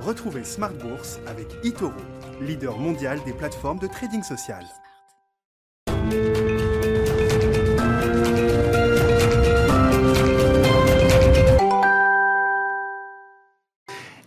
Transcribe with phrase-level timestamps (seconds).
[0.00, 1.92] Retrouvez Smart Bourse avec eToro,
[2.40, 4.64] leader mondial des plateformes de trading social.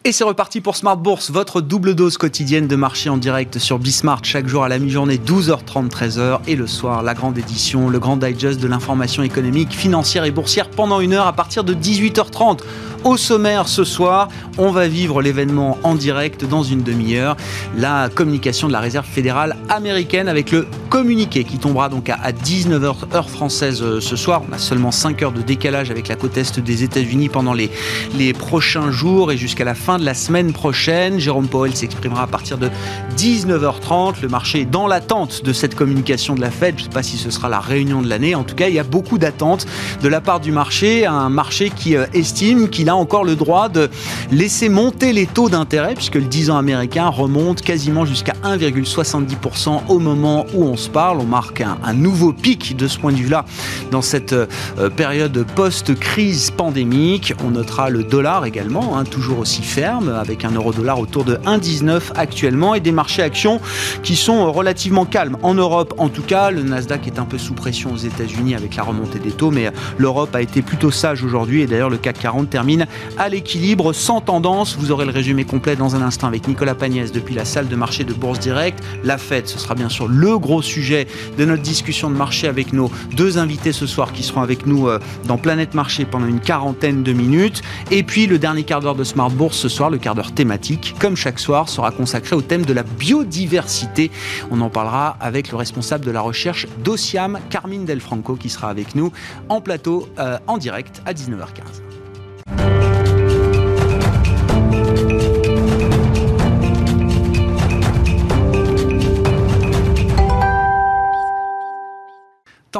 [0.05, 3.79] Et c'est reparti pour Smart Bourse, votre double dose quotidienne de marché en direct sur
[3.79, 7.99] Bismart, chaque jour à la mi-journée, 12h30, 13h, et le soir, la grande édition, le
[7.99, 12.59] grand digest de l'information économique, financière et boursière pendant une heure à partir de 18h30.
[13.03, 17.35] Au sommaire ce soir, on va vivre l'événement en direct dans une demi-heure,
[17.75, 23.13] la communication de la réserve fédérale américaine avec le communiqué qui tombera donc à 19h
[23.13, 24.43] heure française euh, ce soir.
[24.49, 27.71] On a seulement 5 heures de décalage avec la côte est des États-Unis pendant les,
[28.15, 31.19] les prochains jours et jusqu'à la fin de la semaine prochaine.
[31.19, 32.69] Jérôme Powell s'exprimera à partir de
[33.17, 34.21] 19h30.
[34.21, 36.75] Le marché est dans l'attente de cette communication de la Fed.
[36.77, 38.35] Je ne sais pas si ce sera la réunion de l'année.
[38.35, 39.65] En tout cas, il y a beaucoup d'attentes
[40.01, 43.69] de la part du marché, un marché qui euh, estime qu'il a encore le droit
[43.69, 43.89] de
[44.31, 49.99] laisser monter les taux d'intérêt, puisque le 10 ans américain remonte quasiment jusqu'à 1,70% au
[49.99, 51.19] moment où on se parle.
[51.19, 53.45] On marque un, nouveau pic de ce point de vue-là
[53.91, 54.47] dans cette euh,
[54.95, 57.33] période post-crise pandémique.
[57.45, 62.13] On notera le dollar également, hein, toujours aussi ferme, avec un euro-dollar autour de 1,19
[62.15, 63.61] actuellement, et des marchés actions
[64.03, 65.37] qui sont relativement calmes.
[65.43, 68.75] En Europe, en tout cas, le Nasdaq est un peu sous pression aux États-Unis avec
[68.75, 72.19] la remontée des taux, mais l'Europe a été plutôt sage aujourd'hui, et d'ailleurs le CAC
[72.19, 72.82] 40 termine
[73.17, 74.77] à l'équilibre, sans tendance.
[74.77, 77.75] Vous aurez le résumé complet dans un instant avec Nicolas Pagnès depuis la salle de
[77.75, 78.83] marché de Bourse Direct.
[79.03, 82.73] La Fed, ce sera bien sûr le gros sujet de notre discussion de marché avec
[82.73, 86.39] nos deux invités ce soir qui seront avec nous euh, dans Planète Marché pendant une
[86.39, 87.61] quarantaine de minutes.
[87.91, 90.95] Et puis le dernier quart d'heure de Smart Bourse ce soir, le quart d'heure thématique,
[90.99, 94.11] comme chaque soir, sera consacré au thème de la biodiversité.
[94.51, 98.69] On en parlera avec le responsable de la recherche d'Ociam, Carmine Del Franco, qui sera
[98.69, 99.11] avec nous
[99.49, 101.92] en plateau euh, en direct à 19h15.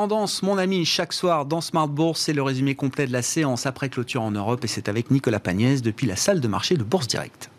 [0.03, 3.65] Tendance, mon ami, chaque soir dans Smart Bourse, c'est le résumé complet de la séance
[3.65, 6.83] après clôture en Europe et c'est avec Nicolas Pagnès depuis la salle de marché de
[6.83, 7.49] Bourse Direct.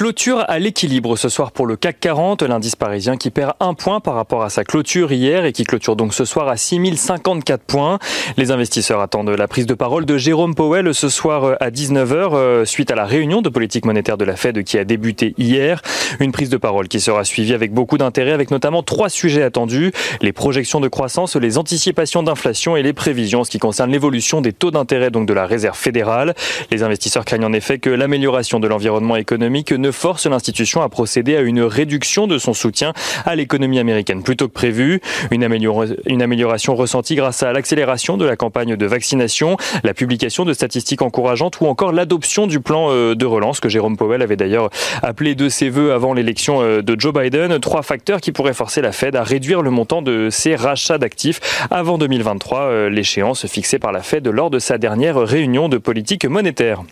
[0.00, 4.00] Clôture à l'équilibre ce soir pour le CAC 40, l'indice parisien qui perd un point
[4.00, 7.98] par rapport à sa clôture hier et qui clôture donc ce soir à 6054 points.
[8.38, 12.64] Les investisseurs attendent la prise de parole de Jérôme Powell ce soir à 19h euh,
[12.64, 15.82] suite à la réunion de politique monétaire de la Fed qui a débuté hier.
[16.18, 19.92] Une prise de parole qui sera suivie avec beaucoup d'intérêt avec notamment trois sujets attendus,
[20.22, 24.40] les projections de croissance, les anticipations d'inflation et les prévisions en ce qui concerne l'évolution
[24.40, 26.34] des taux d'intérêt donc de la réserve fédérale.
[26.70, 31.36] Les investisseurs craignent en effet que l'amélioration de l'environnement économique ne force l'institution à procéder
[31.36, 32.92] à une réduction de son soutien
[33.24, 35.00] à l'économie américaine plutôt que prévu.
[35.30, 41.02] Une, amélioration ressentie grâce à l'accélération de la campagne de vaccination, la publication de statistiques
[41.02, 44.70] encourageantes ou encore l'adoption du plan euh, de relance que Jérôme Powell avait d'ailleurs
[45.02, 47.58] appelé de ses voeux avant l'élection euh, de Joe Biden.
[47.60, 51.40] Trois facteurs qui pourraient forcer la Fed à réduire le montant de ses rachats d'actifs
[51.70, 56.24] avant 2023, euh, l'échéance fixée par la Fed lors de sa dernière réunion de politique
[56.24, 56.82] monétaire.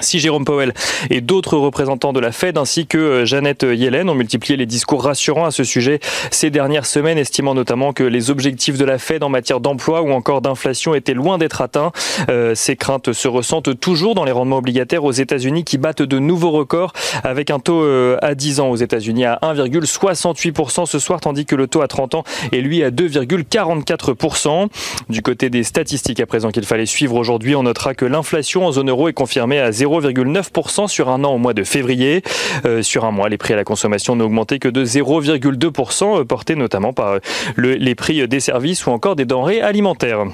[0.00, 0.74] Si Jérôme Powell
[1.08, 5.02] et d'autres représentants de la Fed ainsi que euh, Jeannette Yellen ont multiplié les discours
[5.02, 5.98] rassurants à ce sujet
[6.30, 10.10] ces dernières semaines, estimant notamment que les objectifs de la Fed en matière d'emploi ou
[10.10, 11.90] encore d'inflation étaient loin d'être atteints.
[12.28, 16.18] Euh, ces craintes se ressentent toujours dans les rendements obligataires aux États-Unis qui battent de
[16.18, 16.92] nouveaux records
[17.24, 21.56] avec un taux euh, à 10 ans aux États-Unis à 1,68% ce soir, tandis que
[21.56, 24.68] le taux à 30 ans est lui à 2,44%.
[25.08, 28.72] Du côté des statistiques à présent qu'il fallait suivre aujourd'hui, on notera que l'inflation en
[28.72, 32.22] zone euro est confirmée à 0,9% sur un an au mois de février.
[32.64, 36.24] Euh, sur un mois, les prix à la consommation n'ont augmenté que de 0,2%, euh,
[36.24, 37.18] portés notamment par euh,
[37.56, 40.26] les prix des services ou encore des denrées alimentaires.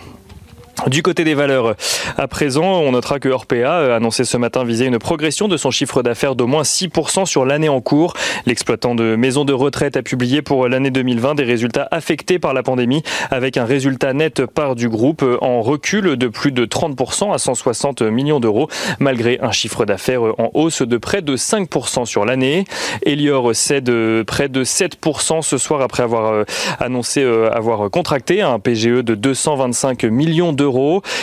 [0.88, 1.76] Du côté des valeurs,
[2.18, 5.70] à présent, on notera que Orpea a annoncé ce matin viser une progression de son
[5.70, 8.12] chiffre d'affaires d'au moins 6% sur l'année en cours.
[8.44, 12.62] L'exploitant de maisons de retraite a publié pour l'année 2020 des résultats affectés par la
[12.62, 17.38] pandémie avec un résultat net par du groupe en recul de plus de 30% à
[17.38, 18.68] 160 millions d'euros
[18.98, 22.64] malgré un chiffre d'affaires en hausse de près de 5% sur l'année.
[23.06, 23.90] Elior cède
[24.24, 26.44] près de 7% ce soir après avoir euh,
[26.78, 30.73] annoncé euh, avoir contracté un PGE de 225 millions d'euros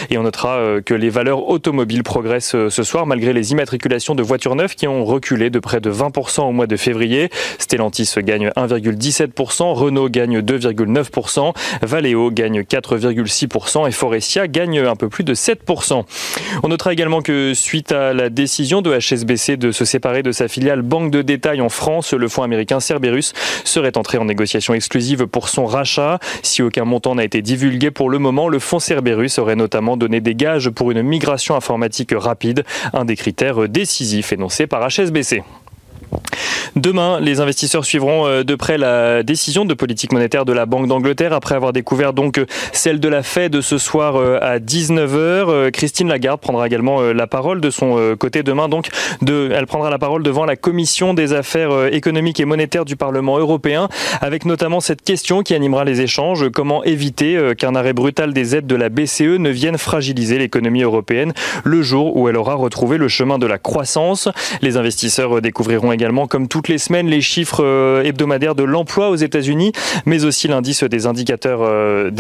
[0.09, 4.15] et on notera euh, que les valeurs automobiles progressent euh, ce soir malgré les immatriculations
[4.15, 7.29] de voitures neuves qui ont reculé de près de 20% au mois de février.
[7.57, 15.23] Stellantis gagne 1,17%, Renault gagne 2,9%, Valeo gagne 4,6% et Forestia gagne un peu plus
[15.23, 16.03] de 7%.
[16.63, 20.47] On notera également que suite à la décision de HSBC de se séparer de sa
[20.47, 23.33] filiale banque de détail en France, le fonds américain Cerberus
[23.63, 26.19] serait entré en négociation exclusive pour son rachat.
[26.41, 30.21] Si aucun montant n'a été divulgué pour le moment, le fonds Cerberus Aurait notamment donné
[30.21, 32.63] des gages pour une migration informatique rapide,
[32.93, 35.43] un des critères décisifs énoncés par HSBC.
[36.75, 40.87] Demain, les investisseurs suivront euh, de près la décision de politique monétaire de la Banque
[40.87, 45.71] d'Angleterre après avoir découvert donc euh, celle de la Fed ce soir euh, à 19h.
[45.71, 48.69] Christine Lagarde prendra également la parole de son côté demain.
[48.69, 48.87] Donc,
[49.27, 53.89] elle prendra la parole devant la Commission des affaires économiques et monétaires du Parlement européen
[54.21, 56.49] avec notamment cette question qui animera les échanges.
[56.51, 61.33] Comment éviter qu'un arrêt brutal des aides de la BCE ne vienne fragiliser l'économie européenne
[61.63, 64.29] le jour où elle aura retrouvé le chemin de la croissance?
[64.61, 69.15] Les investisseurs découvriront également, comme toutes les semaines, les chiffres euh, hebdomadaires de l'emploi aux
[69.15, 69.71] États-Unis,
[70.05, 72.11] mais aussi l'indice des indicateurs, euh,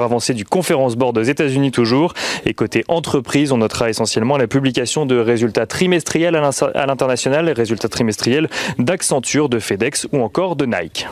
[0.00, 2.14] avancés du Conference Board aux États-Unis toujours.
[2.46, 7.88] Et côté entreprise, on notera essentiellement la publication de résultats trimestriels à l'international, les résultats
[7.88, 8.48] trimestriels
[8.78, 11.06] d'Accenture, de FedEx ou encore de Nike.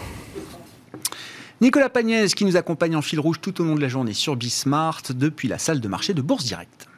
[1.60, 4.36] Nicolas Pagnès qui nous accompagne en fil rouge tout au long de la journée sur
[4.36, 6.88] Bismart depuis la salle de marché de Bourse Directe.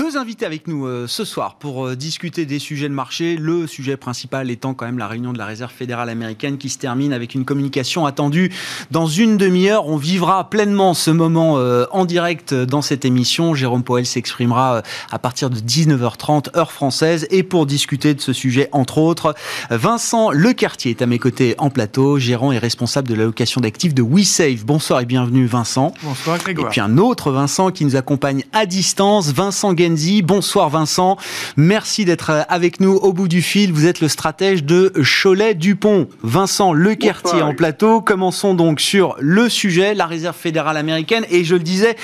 [0.00, 3.36] Deux invités avec nous euh, ce soir pour euh, discuter des sujets de marché.
[3.36, 6.78] Le sujet principal étant quand même la réunion de la Réserve fédérale américaine qui se
[6.78, 8.50] termine avec une communication attendue
[8.90, 9.88] dans une demi-heure.
[9.88, 13.54] On vivra pleinement ce moment euh, en direct dans cette émission.
[13.54, 18.70] Jérôme Poel s'exprimera à partir de 19h30 heure française et pour discuter de ce sujet
[18.72, 19.34] entre autres,
[19.68, 24.02] Vincent Lecartier est à mes côtés en plateau, gérant et responsable de l'allocation d'actifs de
[24.02, 24.64] WeSave.
[24.64, 25.92] Bonsoir et bienvenue Vincent.
[26.02, 26.68] Bonsoir Grégoire.
[26.68, 29.74] Et puis un autre Vincent qui nous accompagne à distance, Vincent
[30.22, 31.16] Bonsoir Vincent,
[31.56, 33.72] merci d'être avec nous au bout du fil.
[33.72, 36.08] Vous êtes le stratège de Cholet-Dupont.
[36.22, 38.00] Vincent Lequertier en plateau.
[38.00, 41.24] Commençons donc sur le sujet, la réserve fédérale américaine.
[41.28, 41.96] Et je le disais,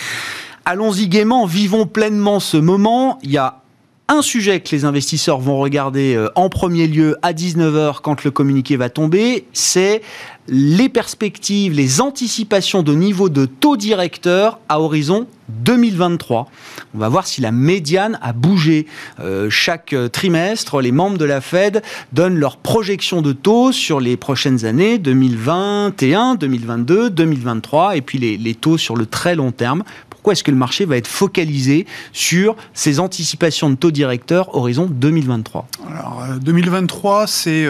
[0.65, 3.21] allons-y gaiement, vivons pleinement ce moment.
[3.23, 3.62] Il y a
[4.08, 8.31] un sujet que les investisseurs vont regarder euh, en premier lieu à 19h quand le
[8.31, 10.00] communiqué va tomber, c'est
[10.49, 16.49] les perspectives, les anticipations de niveau de taux directeur à horizon 2023.
[16.94, 18.87] On va voir si la médiane a bougé.
[19.20, 21.82] Euh, chaque euh, trimestre, les membres de la Fed
[22.12, 28.37] donnent leurs projections de taux sur les prochaines années 2021, 2022, 2023 et puis les,
[28.37, 29.82] les taux sur le très long terme
[30.26, 34.88] pourquoi est-ce que le marché va être focalisé sur ces anticipations de taux directeurs horizon
[34.90, 37.64] 2023 Alors, 2023, c'est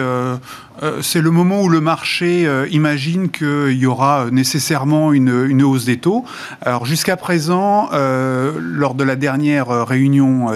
[0.83, 5.85] euh, c'est le moment où le marché euh, imagine qu'il y aura nécessairement une, hausse
[5.85, 6.23] des taux.
[6.61, 10.47] Alors jusqu'à présent, euh, lors de la dernière réunion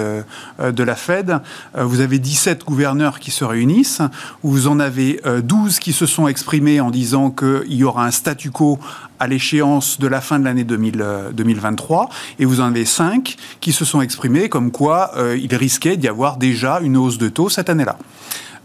[0.59, 1.39] de la Fed,
[1.77, 4.01] vous avez 17 gouverneurs qui se réunissent,
[4.43, 8.51] vous en avez 12 qui se sont exprimés en disant qu'il y aura un statu
[8.51, 8.79] quo
[9.21, 12.09] à l'échéance de la fin de l'année 2023,
[12.39, 16.37] et vous en avez 5 qui se sont exprimés comme quoi il risquait d'y avoir
[16.37, 17.97] déjà une hausse de taux cette année-là.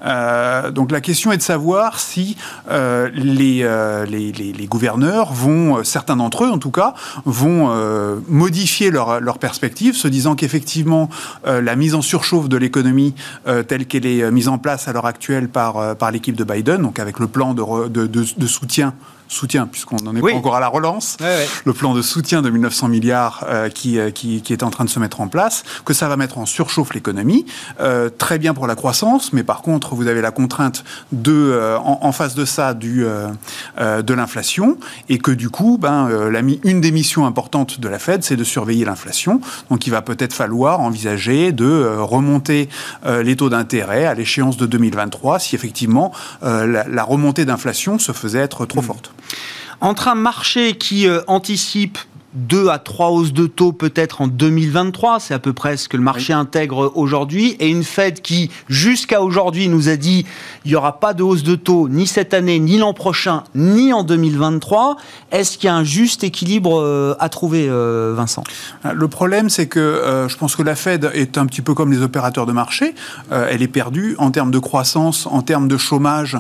[0.05, 2.37] Euh, donc la question est de savoir si
[2.71, 6.95] euh, euh, les, gouverneurs vont, certains d'entre eux en tout cas,
[7.25, 7.71] vont
[8.29, 11.09] modifier leur, leur, perspective, se disant qu'effectivement
[11.45, 13.15] la mise en surchauffe de l'économie
[13.69, 17.19] telle qu'elle est mise en place à l'heure actuelle par, l'équipe de Biden, donc avec
[17.19, 18.95] le plan de soutien
[19.29, 21.17] soutien, puisqu'on n'en est pas encore à la relance,
[21.65, 24.85] le plan de soutien de 1900 milliards euh, qui, euh, qui, qui, est en train
[24.85, 27.47] de se mettre en place, que ça va mettre en surchauffe l'économie.
[27.81, 31.79] Euh, très bien pour la croissance, mais par contre, vous avez la contrainte de, euh,
[31.79, 33.05] en, en, face de ça du,
[33.79, 34.79] de l'inflation,
[35.09, 38.45] et que du coup, ben, la, une des missions importantes de la Fed, c'est de
[38.45, 39.41] surveiller l'inflation.
[39.71, 42.69] Donc il va peut-être falloir envisager de remonter
[43.05, 48.39] les taux d'intérêt à l'échéance de 2023 si effectivement la, la remontée d'inflation se faisait
[48.39, 48.85] être trop mmh.
[48.85, 49.13] forte.
[49.81, 51.99] Entre un marché qui euh, anticipe
[52.37, 55.97] deux à trois hausses de taux peut-être en 2023, c'est à peu près ce que
[55.97, 60.27] le marché intègre aujourd'hui, et une Fed qui, jusqu'à aujourd'hui, nous a dit
[60.65, 63.93] il n'y aura pas de hausse de taux ni cette année, ni l'an prochain, ni
[63.93, 64.97] en 2023.
[65.33, 68.45] Est-ce qu'il y a un juste équilibre euh, à trouver, euh, Vincent?
[68.93, 71.91] Le problème, c'est que euh, je pense que la Fed est un petit peu comme
[71.91, 72.95] les opérateurs de marché.
[73.31, 76.39] elle est perdue en termes de croissance, en termes de chômage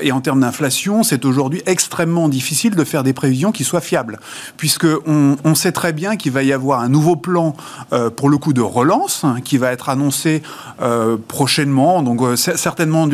[0.00, 1.02] et en termes d'inflation.
[1.02, 4.20] C'est aujourd'hui extrêmement difficile de faire des prévisions qui soient fiables,
[4.56, 7.54] puisque on on, sait très bien qu'il va y avoir un nouveau plan
[7.92, 10.42] euh, pour le coup de relance hein, qui va être annoncé
[10.82, 13.08] euh, prochainement, donc euh, certainement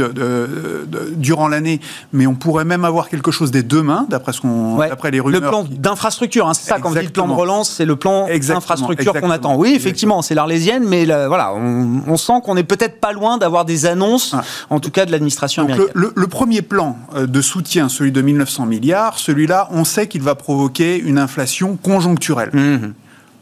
[1.17, 1.81] durant l'année,
[2.13, 4.79] mais on pourrait même avoir quelque chose dès demain, d'après ce qu'on,
[5.11, 5.41] les rumeurs.
[5.41, 7.97] Le plan d'infrastructure, hein, c'est ça quand on dit le plan de relance, c'est le
[7.97, 9.57] plan d'infrastructure qu'on attend.
[9.57, 13.87] Oui, effectivement, c'est l'arlésienne, mais voilà, on, sent qu'on est peut-être pas loin d'avoir des
[13.87, 14.43] annonces, ah.
[14.69, 15.89] en tout cas de l'administration américaine.
[15.95, 20.35] Le, le, premier plan de soutien, celui de 1900 milliards, celui-là, on sait qu'il va
[20.35, 22.51] provoquer une inflation conjoncturelle.
[22.53, 22.93] Mmh.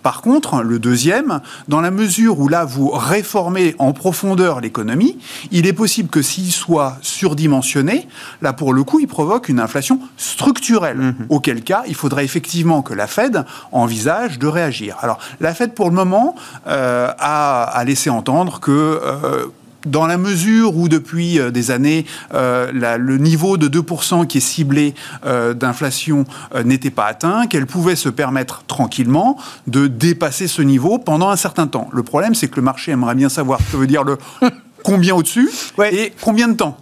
[0.03, 5.19] Par contre, le deuxième, dans la mesure où là vous réformez en profondeur l'économie,
[5.51, 8.09] il est possible que s'il soit surdimensionné,
[8.41, 10.99] là pour le coup, il provoque une inflation structurelle.
[10.99, 11.27] Mhm.
[11.31, 14.97] Auquel cas, il faudrait effectivement que la Fed envisage de réagir.
[15.03, 16.37] Alors, la Fed pour le moment
[16.69, 19.47] euh, a, laissé entendre que euh,
[19.91, 24.43] dans la mesure où depuis euh, des années, euh, le niveau de 2% qui est
[24.43, 24.95] ciblé
[25.27, 26.25] euh, d'inflation
[26.65, 31.67] n'était pas atteint, qu'elle pouvait se permettre tranquillement de dépasser ce niveau pendant un certain
[31.67, 31.89] temps.
[31.93, 34.19] Le problème, c'est que le marché aimerait bien savoir ce que veut dire le
[34.85, 35.51] combien au-dessus
[35.91, 36.79] et combien de temps.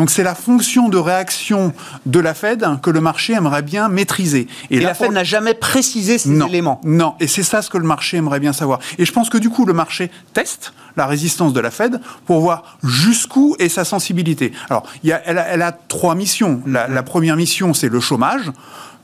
[0.00, 1.74] Donc c'est la fonction de réaction
[2.06, 4.48] de la Fed que le marché aimerait bien maîtriser.
[4.70, 6.80] Et, la Fed n'a jamais précisé ces éléments.
[6.84, 8.78] Non, et c'est ça ce que le marché aimerait bien savoir.
[8.96, 12.40] Et je pense que du coup le marché teste la résistance de la Fed pour
[12.40, 14.52] voir jusqu'où est sa sensibilité.
[14.70, 16.62] Alors, il elle, a, trois missions.
[16.64, 18.50] La, première mission, c'est le chômage.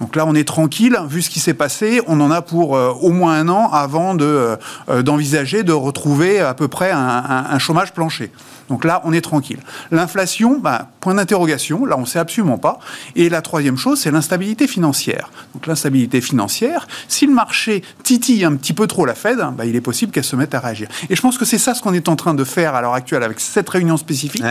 [0.01, 0.99] Donc là, on est tranquille.
[1.09, 4.15] Vu ce qui s'est passé, on en a pour euh, au moins un an avant
[4.15, 4.57] de,
[4.89, 8.31] euh, d'envisager de retrouver à peu près un chômage plancher.
[8.69, 9.61] Donc là, on est tranquille.
[9.91, 12.79] L'inflation, bah, point d'interrogation, là, on ne sait absolument pas.
[13.15, 15.31] Et la troisième chose, c'est l'instabilité financière.
[15.55, 19.77] Donc l'instabilité financière, si le marché titille un petit peu trop la Fed, bah, il
[19.77, 20.89] est possible qu'elle se mette à réagir.
[21.09, 22.95] Et je pense que c'est ça ce qu'on est en train de faire à l'heure
[22.95, 24.43] actuelle avec cette réunion spécifique,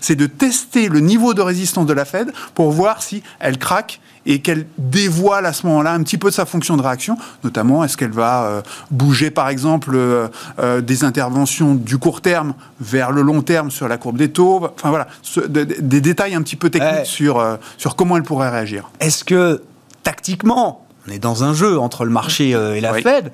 [0.00, 4.00] c'est de tester le niveau de résistance de la Fed pour voir si elle craque
[4.30, 7.82] et qu'elle dévoile à ce moment-là un petit peu de sa fonction de réaction, notamment
[7.82, 10.28] est-ce qu'elle va euh, bouger par exemple euh,
[10.60, 14.68] euh, des interventions du court terme vers le long terme sur la courbe des taux,
[14.76, 15.08] enfin voilà,
[15.48, 17.44] des détails un petit peu techniques sur,
[17.76, 18.90] sur comment elle pourrait réagir.
[19.00, 19.62] Est-ce que
[20.04, 23.32] tactiquement, on est dans un jeu entre le marché et la Fed,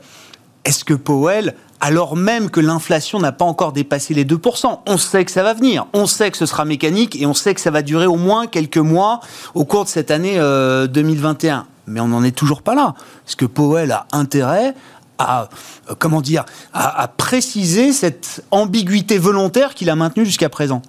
[0.64, 4.80] est-ce que Powell alors même que l'inflation n'a pas encore dépassé les 2%.
[4.86, 7.54] On sait que ça va venir, on sait que ce sera mécanique et on sait
[7.54, 9.20] que ça va durer au moins quelques mois
[9.54, 11.58] au cours de cette année 2021.
[11.58, 12.94] Euh, Mais on n'en est toujours pas là.
[13.24, 14.74] Parce que Powell a intérêt
[15.18, 15.48] à,
[15.90, 20.82] euh, comment dire, à préciser cette ambiguïté volontaire qu'il a maintenue jusqu'à présent?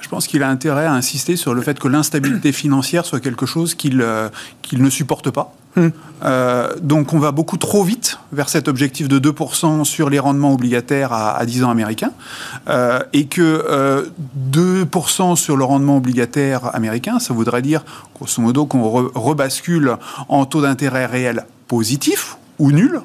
[0.00, 3.46] Je pense qu'il a intérêt à insister sur le fait que l'instabilité financière soit quelque
[3.46, 4.28] chose qu'il euh,
[4.72, 5.54] ne supporte pas.
[5.76, 5.88] Hmm.
[6.24, 10.54] Euh, donc on va beaucoup trop vite vers cet objectif de 2% sur les rendements
[10.54, 12.12] obligataires à, 10 ans américains
[12.68, 14.10] euh, et que
[14.50, 17.84] 2% sur le rendement obligataire américain, ça voudrait dire
[18.14, 19.96] grosso modo qu'on rebascule
[20.28, 23.00] en taux d'intérêt réel positif ou nul,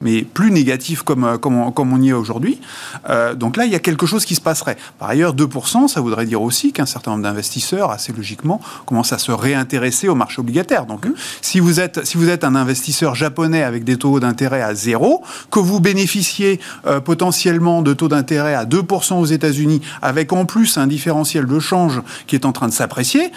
[0.00, 2.60] mais plus négatif comme, euh, comme, on, comme on y est aujourd'hui.
[3.08, 4.76] Euh, donc là, il y a quelque chose qui se passerait.
[4.98, 9.18] Par ailleurs, 2%, ça voudrait dire aussi qu'un certain nombre d'investisseurs, assez logiquement, commencent à
[9.18, 10.86] se réintéresser au marché obligataire.
[10.86, 11.12] Donc, mmh.
[11.42, 15.22] si, vous êtes, si vous êtes un investisseur japonais avec des taux d'intérêt à zéro,
[15.50, 20.78] que vous bénéficiez euh, potentiellement de taux d'intérêt à 2% aux États-Unis, avec en plus
[20.78, 23.32] un différentiel de change qui est en train de s'apprécier,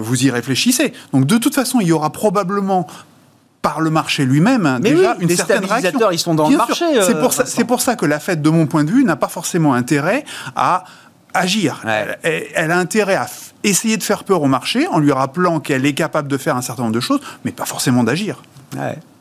[0.00, 0.92] vous y réfléchissez.
[1.12, 2.86] Donc, de toute façon, il y aura probablement
[3.64, 6.10] par le marché lui-même déjà une les certaine réaction.
[6.10, 6.84] ils sont dans le marché.
[7.00, 9.28] C'est pour, ça, pour ça que la Fed, de mon point de vue, n'a pas
[9.28, 10.84] forcément intérêt à
[11.34, 11.82] agir.
[12.22, 13.26] Elle, elle, a intérêt à
[13.62, 16.62] essayer de faire peur au marché en lui rappelant qu'elle est capable de faire un
[16.62, 18.40] certain nombre de choses, mais pas forcément d'agir.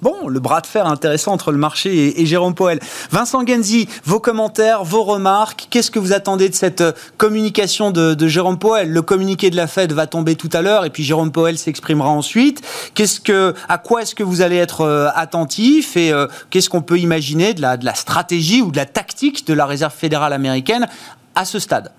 [0.01, 2.79] Bon, le bras de fer intéressant entre le marché et, Jérôme Poel.
[3.12, 8.27] Vincent Genzi, vos commentaires, vos remarques, qu'est-ce que vous attendez de cette euh, communication de,
[8.27, 11.32] Jérôme Poel Le communiqué de la Fed va tomber tout à l'heure et puis Jérôme
[11.32, 12.62] Poel s'exprimera ensuite.
[12.96, 16.82] Qu'est-ce que, à quoi est-ce que vous allez être euh, attentif et euh, qu'est-ce qu'on
[16.82, 20.34] peut imaginer de la, de la stratégie ou de la tactique de la Réserve fédérale
[20.34, 20.88] américaine
[21.36, 21.91] à ce stade?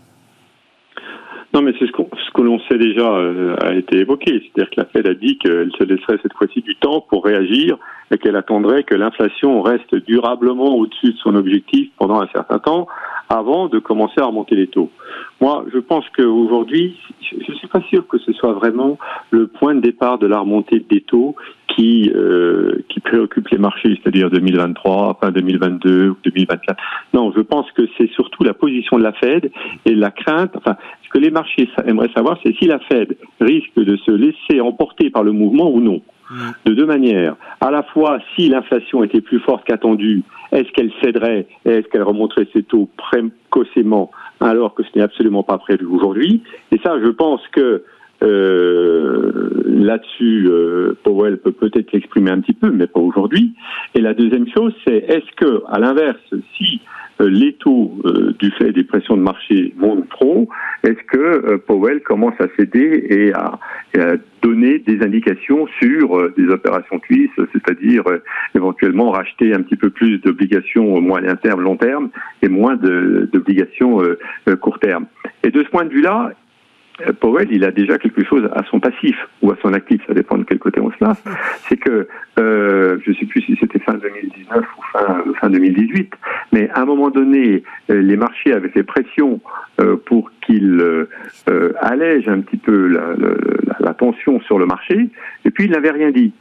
[1.55, 4.43] Non, mais c'est ce, ce, que l'on sait déjà euh, a été évoqué.
[4.43, 7.79] C'est-à-dire que la Fed a dit qu'elle se laisserait cette fois-ci du temps pour réagir
[8.11, 12.89] et qu'elle attendrait que l'inflation reste durablement au-dessus de son objectif pendant un certain temps
[13.29, 14.91] avant de commencer à remonter les taux.
[15.41, 18.99] Moi, je pense qu'aujourd'hui, je ne suis pas sûr que ce soit vraiment
[19.31, 21.37] le point de départ de la remontée des taux
[21.69, 26.81] qui, euh, qui préoccupe les marchés, c'est-à-dire 2023, fin 2022 ou 2024.
[27.13, 29.51] Non, je pense que c'est surtout la position de la Fed
[29.85, 33.77] et la crainte, enfin, ce que les marchés aimeraient savoir, c'est si la Fed risque
[33.77, 36.03] de se laisser emporter par le mouvement ou non.
[36.65, 37.37] De deux manières.
[37.61, 42.03] À la fois, si l'inflation était plus forte qu'attendue, est-ce qu'elle céderait et est-ce qu'elle
[42.03, 46.43] remonterait ses taux précocement alors que ce n'est absolument pas prévu aujourd'hui?
[46.73, 47.85] Et ça, je pense que
[49.85, 53.55] là-dessus, euh, Powell peut peut-être l'exprimer un petit peu, mais pas aujourd'hui.
[53.95, 56.19] Et la deuxième chose, c'est est-ce que, à l'inverse,
[56.57, 56.81] si
[57.21, 60.49] euh, les taux euh, du fait des pressions de marché montent trop,
[60.83, 63.59] est-ce que euh, Powell commence à céder et à,
[64.43, 68.03] donner des indications sur des opérations cuisses, c'est-à-dire
[68.55, 72.11] éventuellement racheter un petit peu plus d'obligations moyen terme, long terme,
[72.43, 74.03] et moins d'obligations
[74.61, 75.07] court terme?
[75.45, 76.33] Et de ce point de vue-là,
[77.21, 80.39] Powell, il a déjà quelque chose à son passif ou à son actif, ça dépend
[80.39, 81.17] de quel côté on se là,
[81.69, 82.07] c'est que
[82.39, 86.13] euh, je ne sais plus si c'était fin 2019 ou fin, fin 2018,
[86.53, 89.41] mais à un moment donné, euh, les marchés avaient fait pression
[89.81, 95.09] euh, pour qu'ils euh, allègent un petit peu la, la, la, tension sur le marché,
[95.45, 96.33] et puis ils n'avaient rien dit.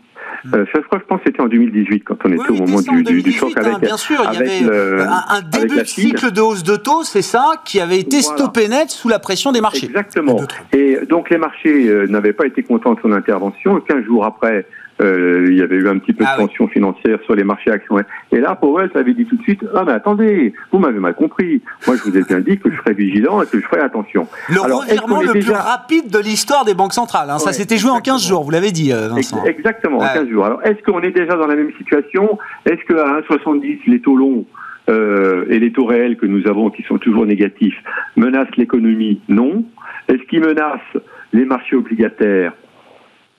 [0.53, 3.31] Euh, je pense que c'était en 2018 quand on était au moment du, 2018, du,
[3.31, 3.73] choc avec.
[3.73, 6.75] Hein, bien sûr, il y avait le, un, un, début de cycle de hausse de
[6.75, 8.37] taux, c'est ça, qui avait été voilà.
[8.37, 9.85] stoppé net sous la pression des marchés.
[9.85, 10.41] Exactement.
[10.73, 13.79] Et donc les marchés euh, n'avaient pas été contents de son intervention.
[13.79, 14.65] 15 jours après,
[15.03, 16.71] euh, il y avait eu un petit peu ah de tension oui.
[16.71, 17.97] financière sur les marchés actions.
[18.31, 21.61] Et là, Powell avait dit tout de suite Ah, mais attendez, vous m'avez mal compris.
[21.87, 24.27] Moi, je vous ai bien dit que je serais vigilant et que je ferais attention.
[24.49, 25.51] Le revirement le déjà...
[25.51, 27.29] plus rapide de l'histoire des banques centrales.
[27.29, 27.33] Hein.
[27.33, 29.43] Ouais, ça s'était joué en 15 jours, vous l'avez dit, euh, Vincent.
[29.45, 30.05] Exactement, ouais.
[30.05, 30.45] en 15 jours.
[30.45, 32.37] Alors, est-ce qu'on est déjà dans la même situation?
[32.65, 34.45] Est-ce qu'à 1,70, les taux longs
[34.89, 37.77] euh, et les taux réels que nous avons, qui sont toujours négatifs,
[38.15, 39.19] menacent l'économie?
[39.27, 39.65] Non.
[40.07, 40.97] Est-ce qu'ils menacent
[41.33, 42.53] les marchés obligataires?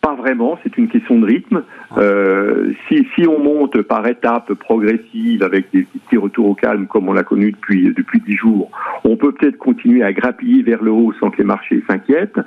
[0.05, 1.63] Pas vraiment, c'est une question de rythme.
[1.97, 7.09] Euh, si, si on monte par étapes progressives avec des petits retours au calme comme
[7.09, 8.71] on l'a connu depuis depuis dix jours,
[9.05, 12.39] on peut peut-être continuer à grappiller vers le haut sans que les marchés s'inquiètent.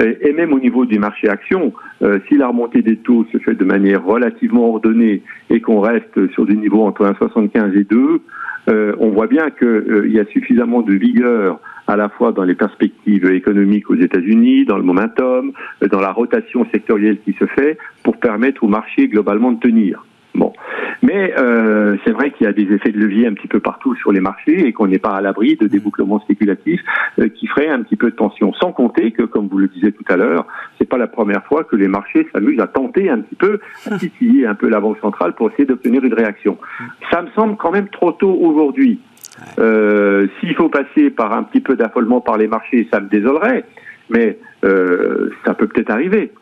[0.00, 3.54] Et, même au niveau des marchés actions, euh, si la remontée des taux se fait
[3.54, 8.22] de manière relativement ordonnée et qu'on reste sur des niveaux entre 1,75 et 2,
[8.70, 12.54] euh, on voit bien qu'il y a suffisamment de vigueur à la fois dans les
[12.54, 15.52] perspectives économiques aux États-Unis, dans le momentum,
[15.90, 20.04] dans la rotation sectorielle qui se fait, pour permettre au marché globalement de tenir.
[20.34, 20.52] Bon,
[21.02, 23.94] mais euh, c'est vrai qu'il y a des effets de levier un petit peu partout
[23.96, 26.80] sur les marchés et qu'on n'est pas à l'abri de débouclements spéculatifs
[27.18, 28.54] euh, qui feraient un petit peu de tension.
[28.54, 30.46] Sans compter que, comme vous le disiez tout à l'heure,
[30.78, 33.60] c'est pas la première fois que les marchés s'amusent à tenter un petit peu,
[33.90, 36.56] à titiller un peu la banque centrale pour essayer d'obtenir une réaction.
[37.10, 39.00] Ça me semble quand même trop tôt aujourd'hui.
[39.58, 43.64] Euh, S'il faut passer par un petit peu d'affolement par les marchés, ça me désolerait,
[44.10, 46.32] mais euh, ça peut peut-être arriver.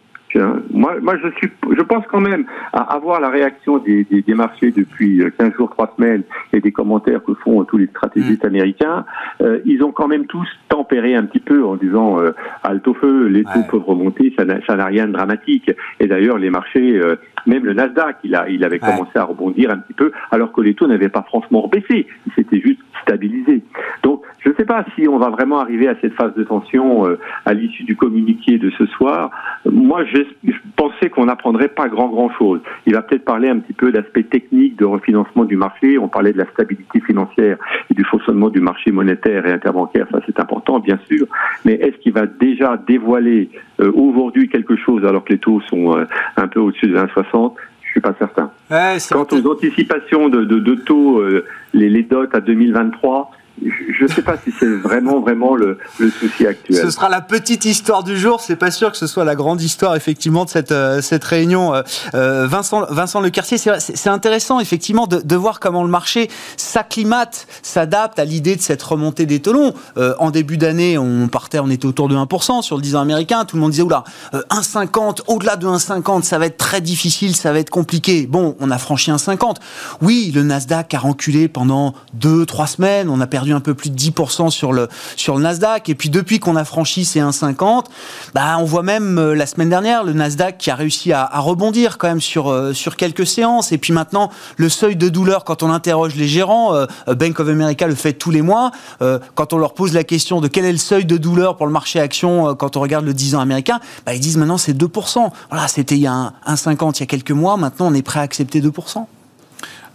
[0.73, 4.35] Moi, moi, je suis, je pense quand même à avoir la réaction des, des, des,
[4.35, 6.23] marchés depuis 15 jours, 3 semaines
[6.53, 8.47] et des commentaires que font tous les stratégistes mmh.
[8.47, 9.05] américains.
[9.41, 12.33] Euh, ils ont quand même tous tempéré un petit peu en disant euh,
[12.63, 13.67] alto feu, les taux ouais.
[13.71, 15.71] peuvent remonter, ça n'a rien de dramatique.
[15.99, 18.91] Et d'ailleurs, les marchés, euh, même le Nasdaq, il a, il avait ouais.
[18.91, 22.33] commencé à rebondir un petit peu, alors que les taux n'avaient pas franchement baissé, ils
[22.35, 23.63] s'étaient juste stabilisés.
[24.03, 27.07] Donc, je ne sais pas si on va vraiment arriver à cette phase de tension
[27.07, 29.31] euh, à l'issue du communiqué de ce soir.
[29.67, 32.61] Moi, je, je pensais qu'on n'apprendrait pas grand grand chose.
[32.87, 35.99] Il va peut-être parler un petit peu d'aspect technique de refinancement du marché.
[35.99, 37.59] On parlait de la stabilité financière
[37.91, 40.07] et du fonctionnement du marché monétaire et interbancaire.
[40.11, 41.27] Ça, c'est important, bien sûr.
[41.65, 43.51] Mais est-ce qu'il va déjà dévoiler
[43.81, 46.05] euh, aujourd'hui quelque chose alors que les taux sont euh,
[46.37, 48.53] un peu au-dessus de 1,60 je suis pas certain.
[48.71, 54.05] Ouais, Quant aux anticipations de, de, de taux, euh, les, les dots à 2023, je
[54.05, 56.83] ne sais pas si c'est vraiment vraiment le, le, souci actuel.
[56.83, 58.41] Ce sera la petite histoire du jour.
[58.41, 61.75] C'est pas sûr que ce soit la grande histoire effectivement de cette euh, cette réunion.
[62.15, 68.19] Euh, Vincent Vincent Lecartier, c'est intéressant effectivement de, de, voir comment le marché s'acclimate, s'adapte
[68.19, 69.75] à l'idée de cette remontée des taux longs.
[69.97, 73.01] Euh, en début d'année, on partait, on était autour de 1% sur le 10 ans
[73.01, 73.45] américain.
[73.45, 77.53] Tout le monde disait oula, 1,50, au-delà de 1,50, ça va être très difficile, ça
[77.53, 78.27] va être compliqué.
[78.27, 79.57] Bon, on a franchi 1,50.
[80.01, 83.09] Oui, le Nasdaq a reculé pendant deux, trois semaines.
[83.09, 85.89] On a perdu un peu plus de 10% sur le, sur le Nasdaq.
[85.89, 87.87] Et puis depuis qu'on a franchi ces 1,50,
[88.35, 91.41] bah, on voit même euh, la semaine dernière le Nasdaq qui a réussi à, à
[91.41, 93.73] rebondir quand même sur, euh, sur quelques séances.
[93.73, 97.49] Et puis maintenant, le seuil de douleur, quand on interroge les gérants, euh, Bank of
[97.49, 98.71] America le fait tous les mois,
[99.03, 101.67] euh, quand on leur pose la question de quel est le seuil de douleur pour
[101.67, 104.73] le marché action quand on regarde le 10 ans américain, bah, ils disent maintenant c'est
[104.73, 105.31] 2%.
[105.51, 108.21] Voilà, c'était il y a 1,50 il y a quelques mois, maintenant on est prêt
[108.21, 109.07] à accepter 2%.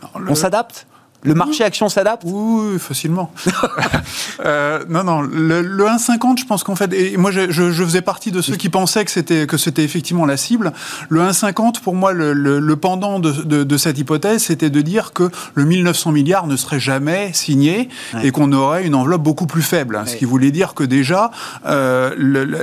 [0.01, 0.31] Alors, le...
[0.31, 0.87] On s'adapte?
[1.25, 2.23] Le marché action s'adapte?
[2.25, 3.31] Oui, facilement.
[4.45, 5.21] euh, non, non.
[5.21, 8.69] Le, le 1,50, je pense qu'en fait, et moi, je, faisais partie de ceux qui
[8.69, 10.73] pensaient que c'était que c'était effectivement la cible.
[11.09, 14.81] Le 1,50, pour moi, le, le, le pendant de, de, de, cette hypothèse, c'était de
[14.81, 18.27] dire que le 1900 milliards ne serait jamais signé ouais.
[18.27, 19.95] et qu'on aurait une enveloppe beaucoup plus faible.
[19.95, 20.09] Ouais.
[20.09, 21.31] Ce qui voulait dire que déjà,
[21.65, 22.13] euh,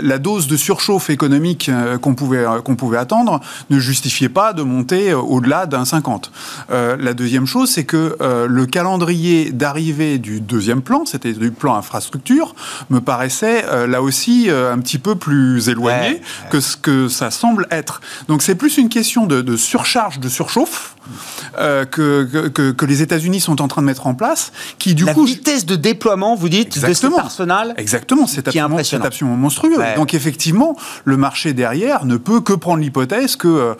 [0.02, 4.62] la dose de surchauffe économique euh, qu'on pouvait qu'on pouvait attendre ne justifiait pas de
[4.62, 6.30] monter au-delà d'un 50.
[6.70, 8.16] Euh, la deuxième chose, c'est que
[8.52, 12.54] le calendrier d'arrivée du deuxième plan, c'était du plan infrastructure,
[12.90, 17.08] me paraissait euh, là aussi euh, un petit peu plus éloigné ouais, que ce que
[17.08, 18.00] ça semble être.
[18.28, 20.96] Donc c'est plus une question de, de surcharge, de surchauffe
[21.58, 25.04] euh, que, que, que, les États-Unis sont en train de mettre en place, qui du
[25.04, 25.24] la coup...
[25.24, 29.78] La vitesse de déploiement, vous dites, exactement, de cet arsenal Exactement, c'est absolument, absolument, monstrueux.
[29.78, 29.96] Ouais.
[29.96, 33.76] Donc effectivement, le marché derrière ne peut que prendre l'hypothèse que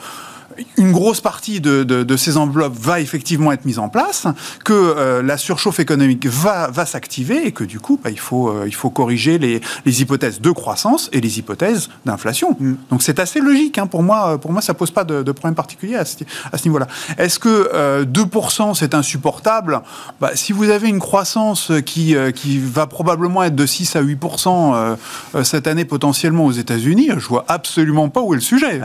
[0.77, 4.27] une grosse partie de, de, ces enveloppes va effectivement être mise en place,
[4.65, 8.49] que euh, la surchauffe économique va, va s'activer et que du coup, bah, il, faut,
[8.49, 12.57] euh, il faut corriger les, les, hypothèses de croissance et les hypothèses d'inflation.
[12.59, 12.75] Mm.
[12.91, 13.79] Donc c'est assez logique.
[13.79, 13.87] Hein.
[13.87, 16.17] Pour, moi, pour moi, ça pose pas de, de problème particulier à ce,
[16.53, 16.87] à ce niveau-là.
[17.19, 19.81] Est-ce que 2% euh, c'est insupportable?
[20.21, 24.97] Bah, Si vous avez une croissance qui, qui va probablement être de 6 à 8%
[25.43, 28.81] cette année potentiellement aux États-Unis, je vois absolument pas où est le sujet.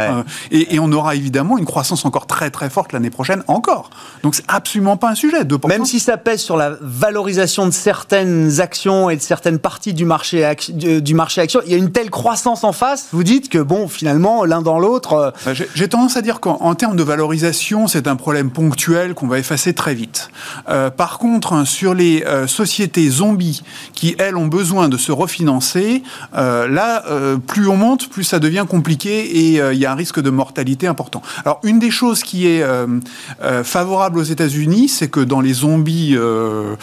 [0.52, 3.90] Et, et on aura évidemment une croissance encore très très forte l'année prochaine, encore.
[4.24, 5.44] Donc c'est absolument pas un sujet.
[5.44, 5.68] 2%.
[5.68, 10.06] Même si ça pèse sur la valorisation de certaines actions et de certaines parties du
[10.06, 13.60] marché, du marché action, il y a une telle croissance en face, vous dites que
[13.60, 15.14] bon, finalement, l'un dans l'autre.
[15.14, 19.28] Euh, bah, j'ai tendance à dire qu'en termes de valorisation, c'est un problème ponctuel qu'on
[19.28, 20.30] va effacer très vite.
[20.70, 25.12] Euh, par contre, hein, sur les euh, sociétés zombies qui, elles, ont besoin de se
[25.12, 27.04] refinancer, là,
[27.48, 30.88] plus on monte, plus ça devient compliqué et il y a un risque de mortalité
[30.88, 31.22] important.
[31.48, 32.86] Alors, une des choses qui est euh,
[33.42, 36.76] euh, favorable aux États-Unis, c'est que dans les zombies euh,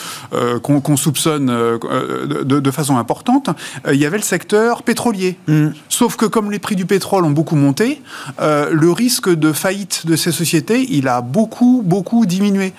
[0.62, 3.50] qu'on soupçonne de, façon importante,
[3.92, 5.36] il y avait le secteur pétrolier.
[5.48, 5.66] Mm.
[5.90, 8.00] Sauf que comme les prix du pétrole ont beaucoup monté,
[8.40, 12.72] le risque de faillite de ces sociétés, il a beaucoup, beaucoup diminué.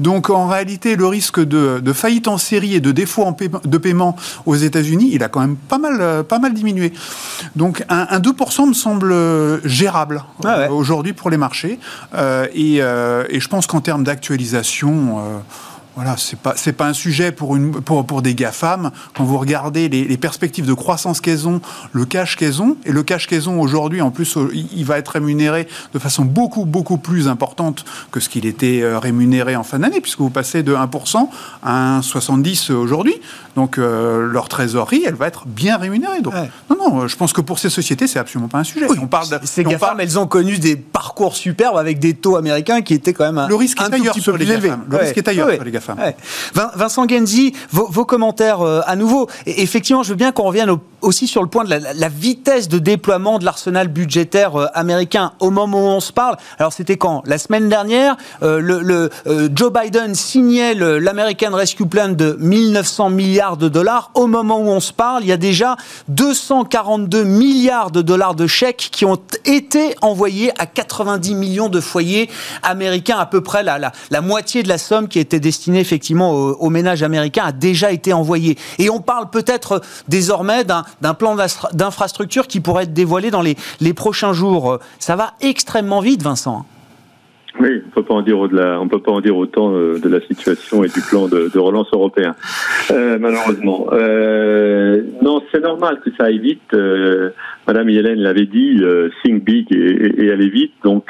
[0.00, 4.16] Donc en réalité, le risque de, faillite en série et de défaut en de paiement
[4.46, 6.92] aux États-Unis, il a quand même pas mal, pas mal diminué.
[7.54, 9.14] Donc un, 2% me semble
[9.64, 11.78] gérable ah aujourd'hui pour les marchés.
[12.14, 12.46] Euh,
[12.80, 15.38] euh, et, je pense qu'en termes d'actualisation, euh,
[15.96, 18.90] voilà, c'est pas c'est pas un sujet pour une pour, pour des GAFAM.
[19.16, 21.60] Quand vous regardez les, perspectives de croissance qu'elles ont,
[21.92, 25.08] le cash qu'elles ont, et le cash qu'elles ont aujourd'hui, en plus, il va être
[25.08, 30.00] rémunéré de façon beaucoup beaucoup plus importante que ce qu'il était rémunéré en fin d'année,
[30.00, 31.28] puisque vous passez de 1%
[31.62, 33.14] à 1,70 aujourd'hui.
[33.56, 36.20] Donc leur trésorerie, elle va être bien rémunérée.
[36.20, 36.34] Donc
[36.68, 38.86] non non, je pense que pour ces sociétés, c'est absolument pas un sujet.
[39.00, 42.94] on parle ces GAFAM, elles ont connu des parcours superbes avec des taux américains qui
[42.94, 44.84] étaient quand même un, le risque est ailleurs sur les GAFAM.
[44.88, 45.98] Le risque est ailleurs sur les GAFAM.
[46.54, 49.28] Vincent Genzi, vos, commentaires euh, à nouveau.
[49.46, 52.78] Et effectivement, je veux bien qu'on revienne aussi sur le point de la, vitesse de
[52.78, 56.36] déploiement de l'arsenal budgétaire euh, américain au moment où on se parle.
[56.58, 57.22] Alors c'était quand?
[57.26, 59.10] La semaine dernière, euh, le,
[59.54, 64.10] Joe Biden signait l'American Rescue Plan de 1900 milliards de dollars.
[64.14, 65.76] Au moment où on se parle, il y a déjà
[66.08, 72.28] 242 milliards de dollars de chèques qui ont été envoyés à 90 millions de foyers
[72.62, 76.32] américains, à peu près la, la, la moitié de la somme qui était destinée effectivement
[76.32, 78.58] aux, ménages américains a déjà été envoyé.
[78.78, 81.36] Et on parle peut-être désormais d'un plan
[81.72, 84.78] d'infrastructure qui pourrait être dévoilé dans les, les prochains jours.
[84.98, 86.64] Ça va extrêmement vite, Vincent.
[87.58, 90.08] Oui, on peut pas en dire au-delà, on peut pas en dire autant euh, de
[90.08, 92.34] la situation et du plan de, relance européen,
[92.90, 93.88] euh, malheureusement.
[93.92, 96.72] Euh, non, c'est normal que ça aille vite.
[97.66, 98.80] Madame Hélène l'avait dit,
[99.22, 100.72] think big et, et, aller vite.
[100.84, 101.08] Donc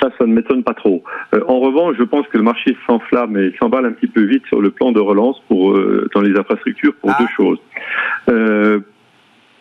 [0.00, 1.02] ça, ça ne m'étonne pas trop.
[1.48, 4.60] en revanche, je pense que le marché s'enflamme et s'emballe un petit peu vite sur
[4.60, 5.78] le plan de relance pour
[6.14, 7.18] dans les infrastructures pour ah.
[7.18, 7.58] deux choses.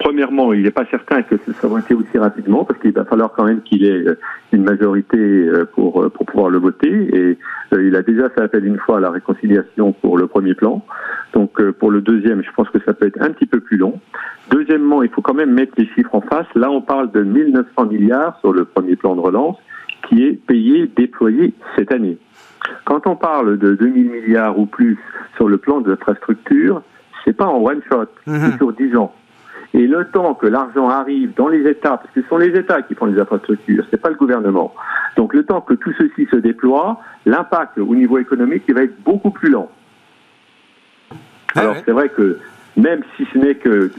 [0.03, 3.33] Premièrement, il n'est pas certain que ça va été aussi rapidement parce qu'il va falloir
[3.33, 4.17] quand même qu'il ait euh,
[4.51, 6.89] une majorité euh, pour, euh, pour pouvoir le voter.
[6.89, 7.37] Et
[7.73, 10.83] il a déjà fait appel une fois à la réconciliation pour le premier plan.
[11.33, 13.99] Donc pour le deuxième, je pense que ça peut être un petit peu plus long.
[14.49, 16.47] Deuxièmement, il faut quand même mettre les chiffres en face.
[16.55, 19.57] Là, on parle de 1900 milliards sur le premier plan de relance
[20.09, 22.17] qui est payé, déployé cette année.
[22.85, 24.97] Quand on parle de 2000 milliards ou plus
[25.35, 26.81] sur le plan de l'infrastructure,
[27.23, 28.57] c'est pas en one shot, c'est mhm.
[28.57, 29.13] sur 10 ans.
[29.73, 32.81] Et le temps que l'argent arrive dans les États, parce que ce sont les États
[32.81, 34.73] qui font les infrastructures, c'est pas le gouvernement.
[35.15, 39.01] Donc le temps que tout ceci se déploie, l'impact au niveau économique il va être
[39.03, 39.69] beaucoup plus lent.
[41.55, 42.37] Ah Alors c'est vrai que
[42.75, 43.91] même si ce n'est que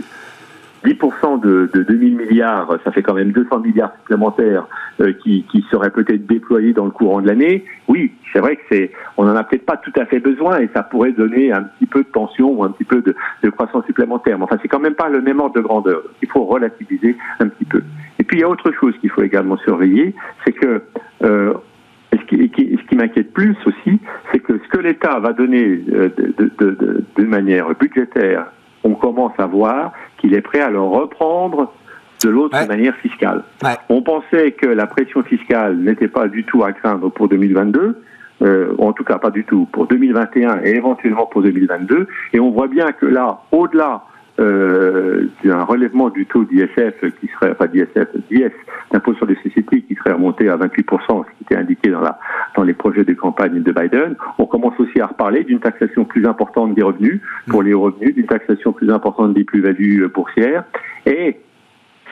[0.85, 4.66] 10% de, de 2000 milliards, ça fait quand même 200 milliards supplémentaires
[5.01, 7.64] euh, qui, qui seraient peut-être déployés dans le courant de l'année.
[7.88, 10.68] Oui, c'est vrai que c'est, on en a peut-être pas tout à fait besoin et
[10.75, 13.85] ça pourrait donner un petit peu de tension ou un petit peu de, de croissance
[13.87, 14.38] supplémentaire.
[14.38, 16.03] Mais enfin, c'est quand même pas le même ordre de grandeur.
[16.21, 17.83] Il faut relativiser un petit peu.
[18.18, 20.14] Et puis il y a autre chose qu'il faut également surveiller,
[20.45, 20.83] c'est que
[21.23, 21.55] euh,
[22.12, 24.01] ce qui, ce qui m'inquiète plus aussi,
[24.33, 28.47] c'est que ce que l'État va donner euh, de, de, de manière budgétaire
[28.85, 31.73] on commence à voir qu'il est prêt à le reprendre
[32.23, 33.42] de l'autre manière fiscale.
[33.88, 38.03] On pensait que la pression fiscale n'était pas du tout à craindre pour 2022.
[38.42, 42.09] Euh, en tout cas pas du tout pour 2021 et éventuellement pour 2022.
[42.33, 44.03] Et on voit bien que là, au-delà
[44.42, 48.50] euh, d'un relèvement du taux d'ISF qui serait, pas d'ISF, d'IS,
[48.90, 52.18] d'impôt sur les sociétés qui serait remonté à 28%, ce qui était indiqué dans, la,
[52.57, 56.26] dans les projets de campagne de Biden, on commence aussi à reparler d'une taxation plus
[56.26, 60.64] importante des revenus, pour les revenus, d'une taxation plus importante des plus-values boursières,
[61.07, 61.37] et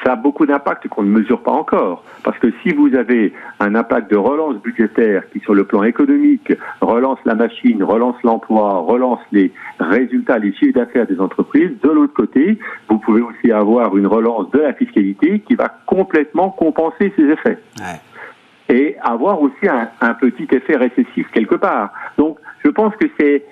[0.04, 2.04] ça a beaucoup d'impacts qu'on ne mesure pas encore.
[2.22, 6.52] Parce que si vous avez un impact de relance budgétaire qui, sur le plan économique,
[6.80, 12.14] relance la machine, relance l'emploi, relance les résultats, les chiffres d'affaires des entreprises, de l'autre
[12.14, 12.58] côté,
[12.88, 17.58] vous pouvez aussi avoir une relance de la fiscalité qui va complètement compenser ces effets.
[18.68, 21.92] Et avoir aussi un, un petit effet récessif quelque part.
[22.16, 23.44] Donc, je pense que c'est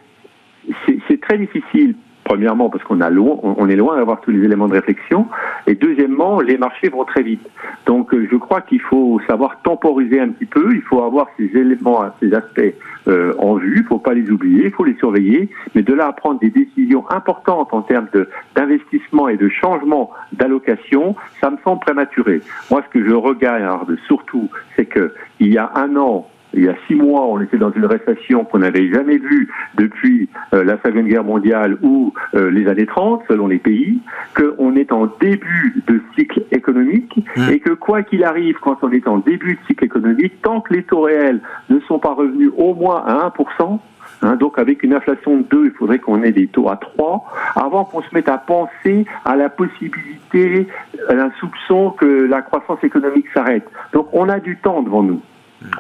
[1.08, 1.94] c'est très difficile
[2.28, 5.26] Premièrement, parce qu'on est loin d'avoir tous les éléments de réflexion.
[5.66, 7.40] Et deuxièmement, les marchés vont très vite.
[7.86, 10.74] Donc, euh, je crois qu'il faut savoir temporiser un petit peu.
[10.74, 12.74] Il faut avoir ces éléments, ces aspects
[13.08, 13.76] euh, en vue.
[13.76, 14.66] Il ne faut pas les oublier.
[14.66, 15.48] Il faut les surveiller.
[15.74, 18.08] Mais de là à prendre des décisions importantes en termes
[18.54, 22.42] d'investissement et de changement d'allocation, ça me semble prématuré.
[22.70, 26.68] Moi, ce que je regarde surtout, c'est que il y a un an, il y
[26.68, 30.78] a six mois, on était dans une récession qu'on n'avait jamais vue depuis euh, la
[30.82, 34.00] Seconde Guerre mondiale ou euh, les années 30, selon les pays,
[34.34, 37.50] qu'on est en début de cycle économique mmh.
[37.50, 40.74] et que quoi qu'il arrive, quand on est en début de cycle économique, tant que
[40.74, 43.78] les taux réels ne sont pas revenus au moins à 1%,
[44.22, 47.24] Hein, donc avec une inflation de 2, il faudrait qu'on ait des taux à 3
[47.54, 50.66] avant qu'on se mette à penser à la possibilité,
[51.08, 53.66] à un soupçon que la croissance économique s'arrête.
[53.92, 55.22] Donc on a du temps devant nous.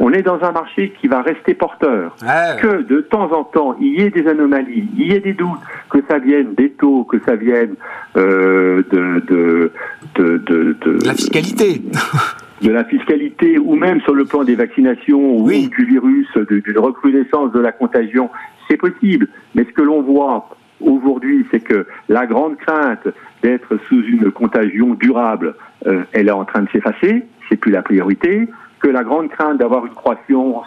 [0.00, 2.16] On est dans un marché qui va rester porteur.
[2.60, 5.60] Que de temps en temps, il y ait des anomalies, il y ait des doutes,
[5.90, 7.74] que ça vienne des taux, que ça vienne
[8.16, 9.72] euh, de, de,
[10.16, 11.82] de, de, la fiscalité.
[12.62, 17.52] de la fiscalité ou même sur le plan des vaccinations ou du virus, d'une recrudescence
[17.52, 18.30] de la contagion,
[18.68, 19.28] c'est possible.
[19.54, 20.48] Mais ce que l'on voit
[20.80, 23.08] aujourd'hui, c'est que la grande crainte
[23.42, 25.54] d'être sous une contagion durable,
[25.86, 28.48] euh, elle est en train de s'effacer, c'est plus la priorité
[28.80, 30.66] que la grande crainte d'avoir une croissance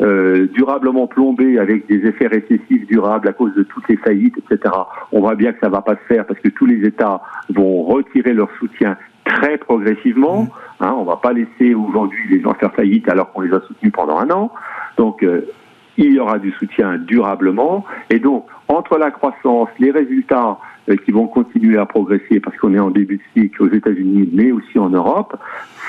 [0.00, 4.74] euh, durablement plombée avec des effets récessifs durables à cause de toutes les faillites, etc.
[5.12, 7.20] On voit bien que ça va pas se faire parce que tous les États
[7.50, 10.42] vont retirer leur soutien très progressivement.
[10.42, 10.48] Mmh.
[10.80, 13.92] Hein, on va pas laisser aujourd'hui les gens faire faillite alors qu'on les a soutenus
[13.92, 14.50] pendant un an.
[14.96, 15.46] Donc euh,
[15.96, 17.84] il y aura du soutien durablement.
[18.08, 20.69] Et donc, entre la croissance, les résultats euh,
[21.04, 24.52] qui vont continuer à progresser parce qu'on est en début de cycle aux États-Unis, mais
[24.52, 25.36] aussi en Europe,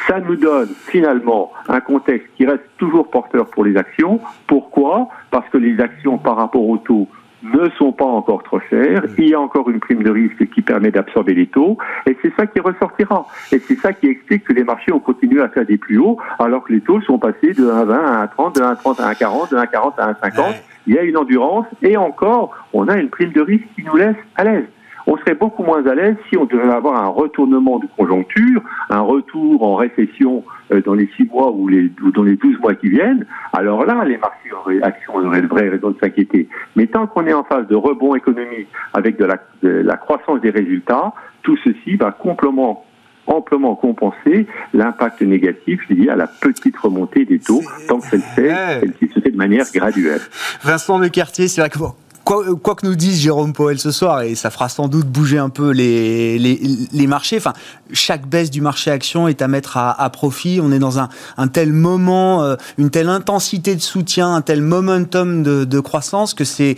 [0.08, 4.20] ça nous donne finalement un contexte qui reste toujours porteur pour les actions.
[4.48, 5.10] Pourquoi?
[5.30, 7.08] Parce que les actions par rapport au taux
[7.44, 9.04] ne sont pas encore trop chères.
[9.18, 11.78] Il y a encore une prime de risque qui permet d'absorber les taux.
[12.06, 13.26] Et c'est ça qui ressortira.
[13.52, 16.18] Et c'est ça qui explique que les marchés ont continué à faire des plus hauts
[16.40, 19.58] alors que les taux sont passés de 1,20 à 1,30, de 1,30 à 1,40, de
[19.58, 20.56] 1,40 à 1,50.
[20.88, 23.96] Il y a une endurance et encore, on a une prime de risque qui nous
[23.96, 24.66] laisse à l'aise
[25.12, 29.02] on serait beaucoup moins à l'aise si on devait avoir un retournement de conjoncture, un
[29.02, 32.88] retour en récession euh, dans les six mois ou, les, dans les douze mois qui
[32.88, 33.26] viennent.
[33.52, 36.48] Alors là, les marchés auraient, actions auraient de vraies raisons de s'inquiéter.
[36.78, 41.14] Mais tant qu'on est en phase de rebond économique avec de la, croissance des résultats,
[41.44, 42.86] tout ceci va complètement
[43.28, 49.20] amplement compenser l'impact négatif lié à la petite remontée des taux, tant que celle-ci se
[49.20, 50.22] fait de manière graduelle.
[50.64, 51.78] Vincent Lecartier, c'est vrai que
[52.24, 55.50] quoi, que nous dise Jérôme Powell ce soir, et ça fera sans doute bouger un
[55.50, 57.54] peu les, les, marchés, enfin,
[57.92, 60.60] chaque baisse du marché action est à mettre à, profit.
[60.62, 64.62] On est dans un, un tel moment, euh, une telle intensité de soutien, un tel
[64.62, 66.76] momentum de, croissance que c'est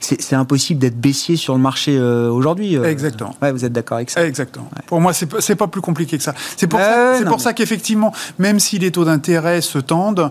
[0.00, 2.76] c'est impossible d'être baissier sur le marché euh, aujourd'hui.
[2.76, 2.84] Euh.
[2.84, 3.34] Exactement.
[3.40, 4.26] Ouais, vous êtes d'accord avec ça?
[4.26, 4.68] Exactement.
[4.86, 6.34] Pour moi, c'est pas, pas plus compliqué que ça.
[6.58, 10.30] C'est pour, ça, pour ça qu'effectivement, même si les taux d'intérêt se tendent,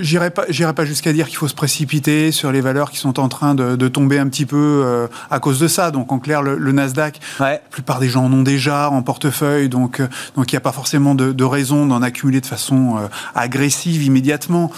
[0.00, 3.18] j'irai pas, j'irai pas jusqu'à dire qu'il faut se précipiter sur les valeurs qui sont
[3.20, 5.90] en train de, tomber un petit peu euh, à cause de ça.
[5.90, 10.00] Donc en clair, le, Nasdaq, la plupart des gens en ont déjà en portefeuille, donc
[10.00, 14.02] euh, donc il n'y a pas forcément de, raison d'en accumuler de façon euh, agressive
[14.02, 14.72] immédiatement.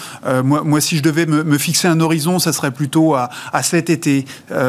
[0.44, 3.90] moi, moi, si je devais me, fixer un horizon, ça serait plutôt à, à cet
[3.90, 4.26] été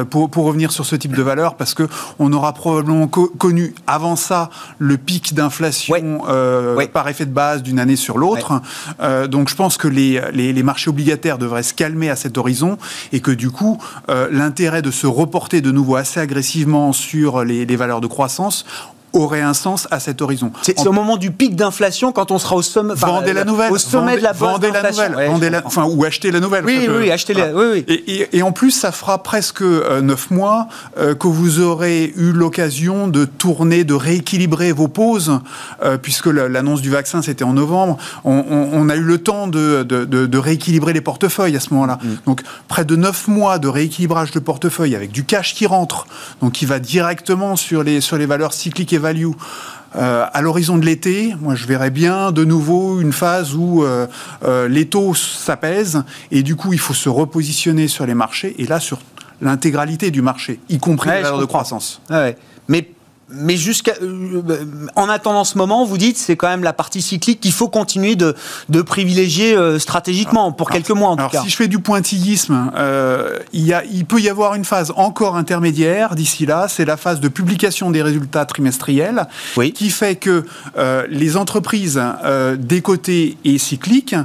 [0.10, 4.16] pour, pour revenir sur ce type de valeur, parce que on aura probablement connu avant
[4.16, 6.22] ça le pic d'inflation
[6.94, 8.62] par effet de base d'une année sur l'autre.
[9.28, 12.78] donc je pense que les les, marchés obligataires devraient se calmer à cet horizon
[13.12, 17.66] et que du coup, euh, l'intérêt de se reporter de nouveau assez agressivement sur les,
[17.66, 18.66] les valeurs de croissance
[19.14, 20.52] aurait un sens à cet horizon.
[20.62, 22.94] C'est au moment du pic d'inflation quand on sera au sommet.
[22.96, 23.72] Vendez la nouvelle.
[23.72, 25.62] Au sommet de la Vendez la nouvelle.
[25.66, 26.66] enfin, ou achetez la nouvelle.
[26.66, 27.52] Oui, oui, achetez la.
[27.54, 28.28] Oui, oui.
[28.32, 30.68] Et, en plus, ça fera presque euh, neuf mois
[30.98, 35.40] euh, que vous aurez eu l'occasion de tourner, de rééquilibrer vos pauses,
[35.84, 37.98] euh, puisque l'annonce du vaccin c'était en novembre.
[38.24, 42.00] On, a eu le temps de, de, rééquilibrer les portefeuilles à ce moment-là.
[42.02, 42.08] Mm.
[42.26, 46.08] Donc près de neuf mois de rééquilibrage de portefeuille avec du cash qui rentre,
[46.42, 49.32] donc qui va directement sur les sur les valeurs cycliques et value.
[49.96, 54.06] Euh, à l'horizon de l'été, moi je verrais bien de nouveau une phase où euh,
[54.44, 58.68] euh, les taux s'apaisent et du coup il faut se repositionner sur les marchés et
[58.68, 59.00] là sur
[59.42, 62.02] l'intégralité du marché, y compris valeurs de croissance.
[62.68, 62.92] Mais
[63.32, 64.42] mais jusqu'à, euh,
[64.96, 68.16] en attendant ce moment, vous dites, c'est quand même la partie cyclique qu'il faut continuer
[68.16, 68.36] de,
[68.70, 71.44] de privilégier euh, stratégiquement, pour quelques mois en alors, tout cas.
[71.44, 74.92] Si je fais du pointillisme, euh, il, y a, il peut y avoir une phase
[74.96, 79.74] encore intermédiaire d'ici là, c'est la phase de publication des résultats trimestriels, Oui.
[79.74, 80.46] qui fait que
[80.78, 84.16] euh, les entreprises euh, décotées et cycliques,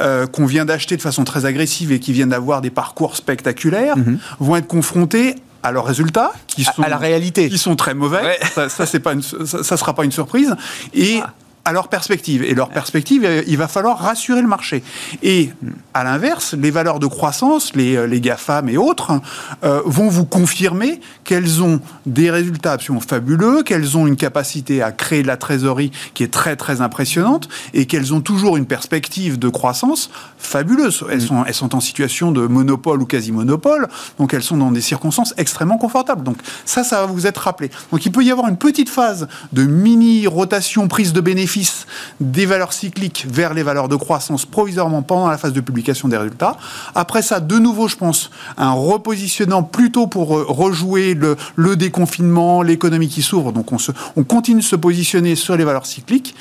[0.00, 3.96] euh, qu'on vient d'acheter de façon très agressive et qui viennent d'avoir des parcours spectaculaires,
[4.40, 7.48] vont être confrontées à leurs résultats, qui sont à la réalité.
[7.48, 8.22] qui sont très mauvais.
[8.22, 8.38] Ouais.
[8.54, 10.54] Ça, ça c'est pas une, ça, ça sera pas une surprise.
[10.94, 11.30] Et Ah.
[11.64, 12.42] À leur perspective.
[12.42, 14.82] Et leur perspective, euh, il va falloir rassurer le marché.
[15.22, 15.50] Et
[15.94, 19.20] à l'inverse, les valeurs de croissance, les, euh, les GAFAM et autres,
[19.62, 24.90] euh, vont vous confirmer qu'elles ont des résultats absolument fabuleux, qu'elles ont une capacité à
[24.90, 29.38] créer de la trésorerie qui est très très impressionnante et qu'elles ont toujours une perspective
[29.38, 31.04] de croissance fabuleuse.
[31.10, 34.80] Elles, sont, elles sont en situation de monopole ou quasi-monopole, donc elles sont dans des
[34.80, 36.24] circonstances extrêmement confortables.
[36.24, 37.70] Donc ça, ça va vous être rappelé.
[37.92, 41.51] Donc il peut y avoir une petite phase de mini-rotation, prise de bénéfices
[42.20, 46.16] des valeurs cycliques vers les valeurs de croissance provisoirement pendant la phase de publication des
[46.16, 46.56] résultats.
[46.94, 53.08] Après ça, de nouveau, je pense, un repositionnement plutôt pour euh, rejouer le, déconfinement, l'économie
[53.08, 53.52] qui s'ouvre.
[53.52, 56.34] Donc on, continue de se positionner sur les valeurs cycliques.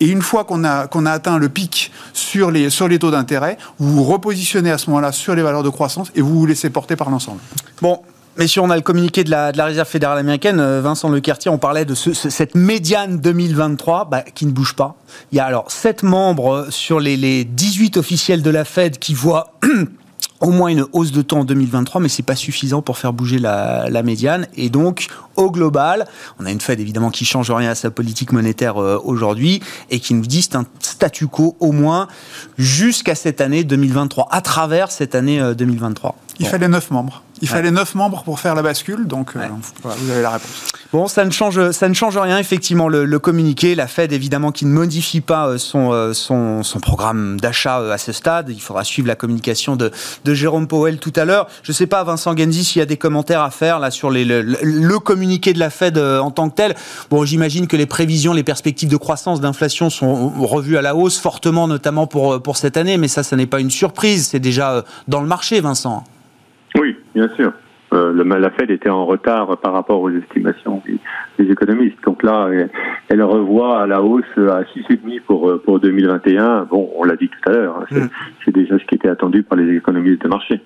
[0.00, 3.10] Et une fois qu'on a, qu'on a atteint le pic sur les, sur les taux
[3.10, 6.46] d'intérêt, vous vous repositionnez à ce moment-là sur les valeurs de croissance et vous vous
[6.46, 7.40] laissez porter par l'ensemble.
[7.82, 8.00] Bon.
[8.38, 10.60] Messieurs, on a le communiqué de la, de la Réserve fédérale américaine.
[10.60, 14.74] Euh, Vincent Lecartier, on parlait de ce- ce- cette médiane 2023 bah, qui ne bouge
[14.74, 14.94] pas.
[15.32, 19.12] Il y a alors 7 membres sur les, les 18 officiels de la Fed qui
[19.12, 19.54] voient
[20.40, 23.40] au moins une hausse de taux en 2023, mais c'est pas suffisant pour faire bouger
[23.40, 24.46] la, la médiane.
[24.56, 26.06] Et donc, au global,
[26.38, 29.98] on a une Fed évidemment qui change rien à sa politique monétaire euh, aujourd'hui et
[29.98, 32.06] qui nous dit c'est un statu quo au moins
[32.56, 36.14] jusqu'à cette année 2023, à travers cette année euh, 2023.
[36.38, 36.50] Il Bon.
[36.52, 37.24] fallait 9 membres.
[37.40, 39.40] Il fallait 9 membres pour faire la bascule, donc euh,
[39.84, 40.50] vous avez la réponse.
[40.92, 43.74] Bon, ça ne change, ça ne change rien effectivement le, le communiqué.
[43.74, 47.98] La Fed évidemment qui ne modifie pas euh, son euh, son, son programme d'achat à
[47.98, 48.48] ce stade.
[48.48, 49.90] Il faudra suivre la communication de,
[50.24, 51.46] de Jérôme Powell tout à l'heure.
[51.62, 54.24] Je sais pas Vincent Genzi s'il y a des commentaires à faire là sur les,
[54.24, 56.74] le, le- communiqué de la Fed en tant que tel.
[57.10, 61.18] Bon, j'imagine que les prévisions, les perspectives de croissance, d'inflation sont revues à la hausse
[61.18, 62.96] fortement, notamment pour pour cette année.
[62.96, 64.28] Mais ça, ça n'est pas une surprise.
[64.28, 66.02] C'est déjà dans le marché, Vincent.
[67.18, 67.52] Bien sûr.
[67.92, 70.98] Euh, le, la Fed était en retard par rapport aux estimations des,
[71.42, 71.96] des économistes.
[72.04, 72.70] Donc là, elle,
[73.08, 76.68] elle revoit à la hausse à 6,5 pour, euh, pour 2021.
[76.70, 78.10] Bon, on l'a dit tout à l'heure, hein, c'est Mm.
[78.44, 80.60] c'est déjà ce qui était attendu par les économistes de marché.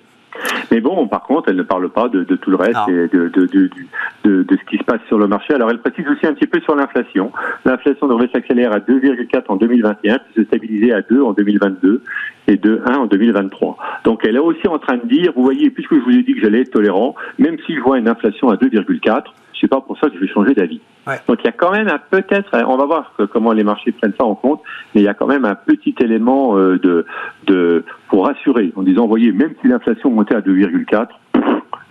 [0.71, 3.29] Mais bon, par contre, elle ne parle pas de, de tout le reste et de,
[3.29, 3.88] de, de, du-
[4.25, 5.53] de, de ce qui se passe sur le marché.
[5.55, 7.33] Alors, elle précise aussi un petit peu sur l'inflation.
[7.64, 12.03] L'inflation devrait s'accélérer à 2,4 en 2021, puis se stabiliser à 2 en 2022
[12.49, 13.77] et de 1 en 2023.
[14.05, 16.35] Donc, elle est aussi en train de dire, vous voyez, puisque je vous ai dit
[16.35, 19.25] que j'allais être tolérant, même si je vois une inflation à 2,4,
[19.62, 20.81] c'est pas pour ça que je vais changer d'avis.
[21.07, 21.18] Ouais.
[21.29, 23.92] Donc il y a quand même un peut-être, on va voir que- comment les marchés
[23.92, 24.61] prennent ça en compte,
[24.94, 27.07] mais il y a quand même un petit élément euh, de,
[27.46, 31.07] de pour rassurer en disant, voyez, même si l'inflation montait à 2,4,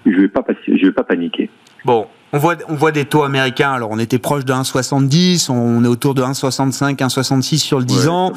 [0.06, 1.50] je vais pas je vais pas paniquer.
[1.86, 3.72] Bon, on voit, on voit des taux américains.
[3.72, 8.02] Alors, on était proche de 1,70, on est autour de 1,65, 1,66 sur le 10
[8.02, 8.34] Ouais, ans.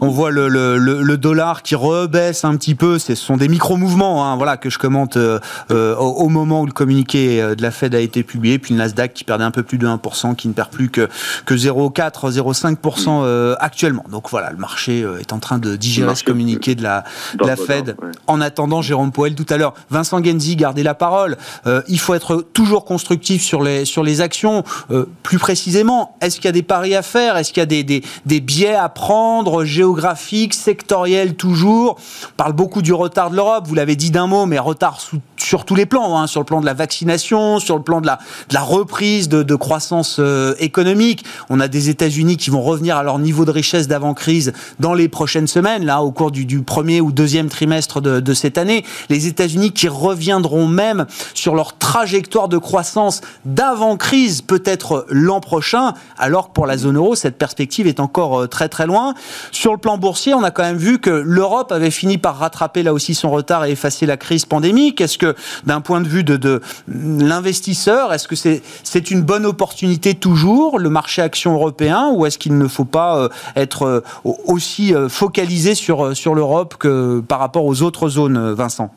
[0.00, 2.98] On voit le, le, le, le dollar qui rebaisse un petit peu.
[2.98, 5.38] Ce sont des micro-mouvements hein, voilà, que je commente euh,
[5.70, 8.58] euh, au, moment où le communiqué euh, de la Fed a été publié.
[8.58, 11.08] Puis le Nasdaq qui perdait un peu plus de 1%, qui ne perd plus que,
[11.46, 14.04] que 0,4, 0,5% euh, actuellement.
[14.10, 17.04] Donc voilà, le marché est en train de digérer ce communiqué de la,
[17.38, 17.96] de la Fed.
[18.00, 18.10] ouais.
[18.26, 21.36] En attendant, Jérôme Poel tout à l'heure, Vincent Genzi, gardez la parole.
[21.66, 24.64] Euh, il faut être toujours constructif sur les, sur les actions.
[24.90, 27.36] Euh, plus précisément, est-ce qu'il y a des paris à faire?
[27.36, 31.96] Est-ce qu'il y a des, des, des biais à prendre, géographiques, sectoriels toujours?
[32.24, 35.20] On parle beaucoup du retard de l'Europe, vous l'avez dit d'un mot, mais retard sous-
[35.44, 38.06] sur tous les plans, hein, sur le plan de la vaccination, sur le plan de
[38.06, 41.24] la, de la reprise de, de croissance euh, économique.
[41.50, 45.08] On a des États-Unis qui vont revenir à leur niveau de richesse d'avant-crise dans les
[45.08, 48.84] prochaines semaines, là, au cours du, du premier ou deuxième trimestre de, de cette année.
[49.10, 56.48] Les États-Unis qui reviendront même sur leur trajectoire de croissance d'avant-crise, peut-être l'an prochain, alors
[56.48, 59.14] que pour la zone euro, cette perspective est encore euh, très très loin.
[59.52, 62.82] Sur le plan boursier, on a quand même vu que l'Europe avait fini par rattraper
[62.82, 65.00] là aussi son retard et effacer la crise pandémique.
[65.00, 65.33] Est-ce que,
[65.66, 70.90] d'un point de vue de, de l'investisseur, est-ce que c'est une bonne opportunité toujours, le
[70.90, 75.08] marché action européen, ou est-ce qu'il ne faut pas euh, être euh, au- aussi euh,
[75.08, 78.90] focalisé sur, sur l'Europe que par rapport aux autres zones, Vincent?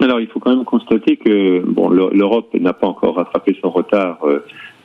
[0.00, 3.70] Alors, il faut quand même constater que bon, l'E- l'Europe n'a pas encore rattrapé son
[3.70, 4.18] retard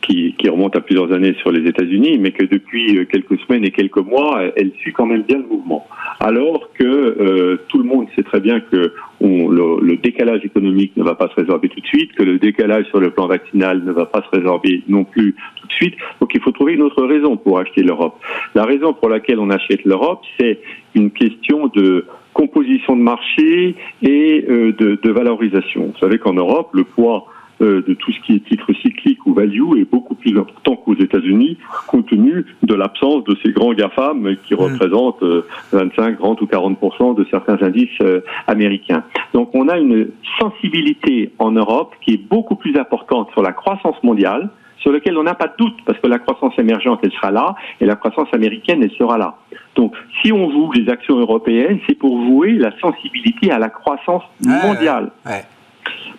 [0.01, 3.63] qui, qui, remonte à plusieurs années sur les États-Unis, mais que depuis euh, quelques semaines
[3.65, 5.87] et quelques mois, elle suit quand même bien le mouvement.
[6.19, 11.15] Alors que euh, tout le monde sait très bien que le, décalage économique ne va
[11.15, 14.05] pas se résorber tout de suite, que le décalage sur le plan vaccinal ne va
[14.05, 15.95] pas se résorber non plus tout de suite.
[16.19, 18.19] Donc il faut trouver une autre raison pour acheter l'Europe.
[18.55, 20.59] La raison pour laquelle on achète l'Europe, c'est
[20.95, 25.87] une question de composition de marché et euh, de valorisation.
[25.87, 27.27] Vous savez qu'en Europe, le poids
[27.61, 30.95] euh, de tout ce qui est titre cyclique ou value est beaucoup plus important qu'aux
[30.95, 31.57] États-Unis,
[31.87, 34.57] compte tenu de l'absence de ces grands GAFAM qui mm.
[34.57, 35.23] représentent
[35.71, 39.03] 25, euh, 30 ou 40 de certains indices euh, américains.
[39.35, 40.09] Donc on a une
[40.39, 44.49] sensibilité en Europe qui est beaucoup plus importante sur la croissance mondiale,
[44.79, 47.55] sur laquelle on n'a pas de doute, parce que la croissance émergente, elle sera là,
[47.79, 49.35] et la croissance américaine, elle sera là.
[49.75, 54.23] Donc, si on joue les actions européennes, c'est pour jouer la sensibilité à la croissance
[54.39, 55.11] mondiale.
[55.27, 55.43] ouais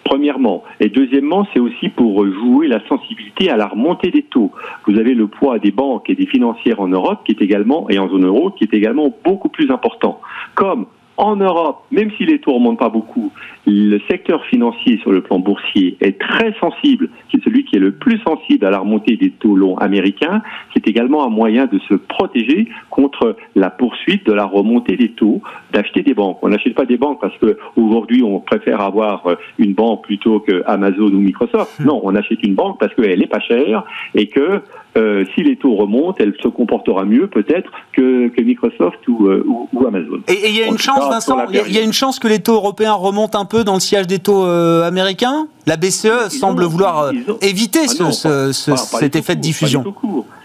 [0.05, 0.63] premièrement.
[0.81, 4.53] Et deuxièmement, c'est aussi pour jouer la sensibilité à la remontée des taux.
[4.87, 7.99] Vous avez le poids des banques et des financières en Europe qui est également, et
[7.99, 10.21] en zone euro, qui est également beaucoup plus important.
[10.55, 10.87] Comme
[11.17, 13.33] en Europe, même si les taux remontent pas beaucoup,
[13.67, 17.09] le secteur financier sur le plan boursier est très sensible.
[17.31, 20.43] C'est celui qui est le plus sensible à la remontée des taux longs américains.
[20.75, 25.41] C'est également un moyen de se protéger contre la poursuite de la remontée des taux,
[25.73, 26.39] d'acheter des banques.
[26.43, 29.27] On n'achète pas des banques parce que aujourd'hui on préfère avoir
[29.59, 31.79] une banque plutôt que Amazon ou Microsoft.
[31.85, 33.85] Non, on achète une banque parce qu'elle est pas chère
[34.15, 34.63] et que
[34.97, 39.43] euh, si les taux remontent, elle se comportera mieux peut-être que, que, Microsoft ou, euh,
[39.47, 40.21] ou, Amazon.
[40.29, 42.55] Et il y a une chance, Vincent, il y, a une chance que les taux
[42.55, 45.47] européens remontent un peu dans le sillage des taux euh, américains.
[45.67, 49.85] La BCE semble vouloir éviter ah ce, ce, cet effet de diffusion.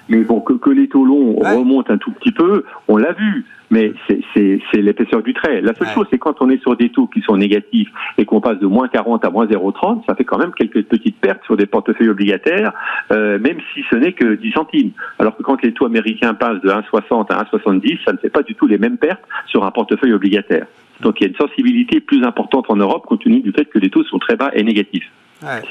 [0.09, 3.45] Mais bon, que, que les taux longs remontent un tout petit peu, on l'a vu
[3.69, 3.93] mais
[4.33, 5.61] c'est l'épaisseur du trait.
[5.61, 8.41] La seule chose, c'est quand on est sur des taux qui sont négatifs et qu'on
[8.41, 11.57] passe de moins 40 à moins 0,30, ça fait quand même quelques petites pertes sur
[11.57, 12.71] des portefeuilles obligataires,
[13.11, 14.91] euh, même si ce n'est que 10 centimes.
[15.19, 18.43] Alors que quand les taux américains passent de 1,60 à 1,70, ça ne fait pas
[18.43, 20.67] du tout les mêmes pertes sur un portefeuille obligataire.
[21.01, 23.79] Donc il y a une sensibilité plus importante en Europe compte tenu du fait que
[23.79, 25.09] les taux sont très bas et négatifs.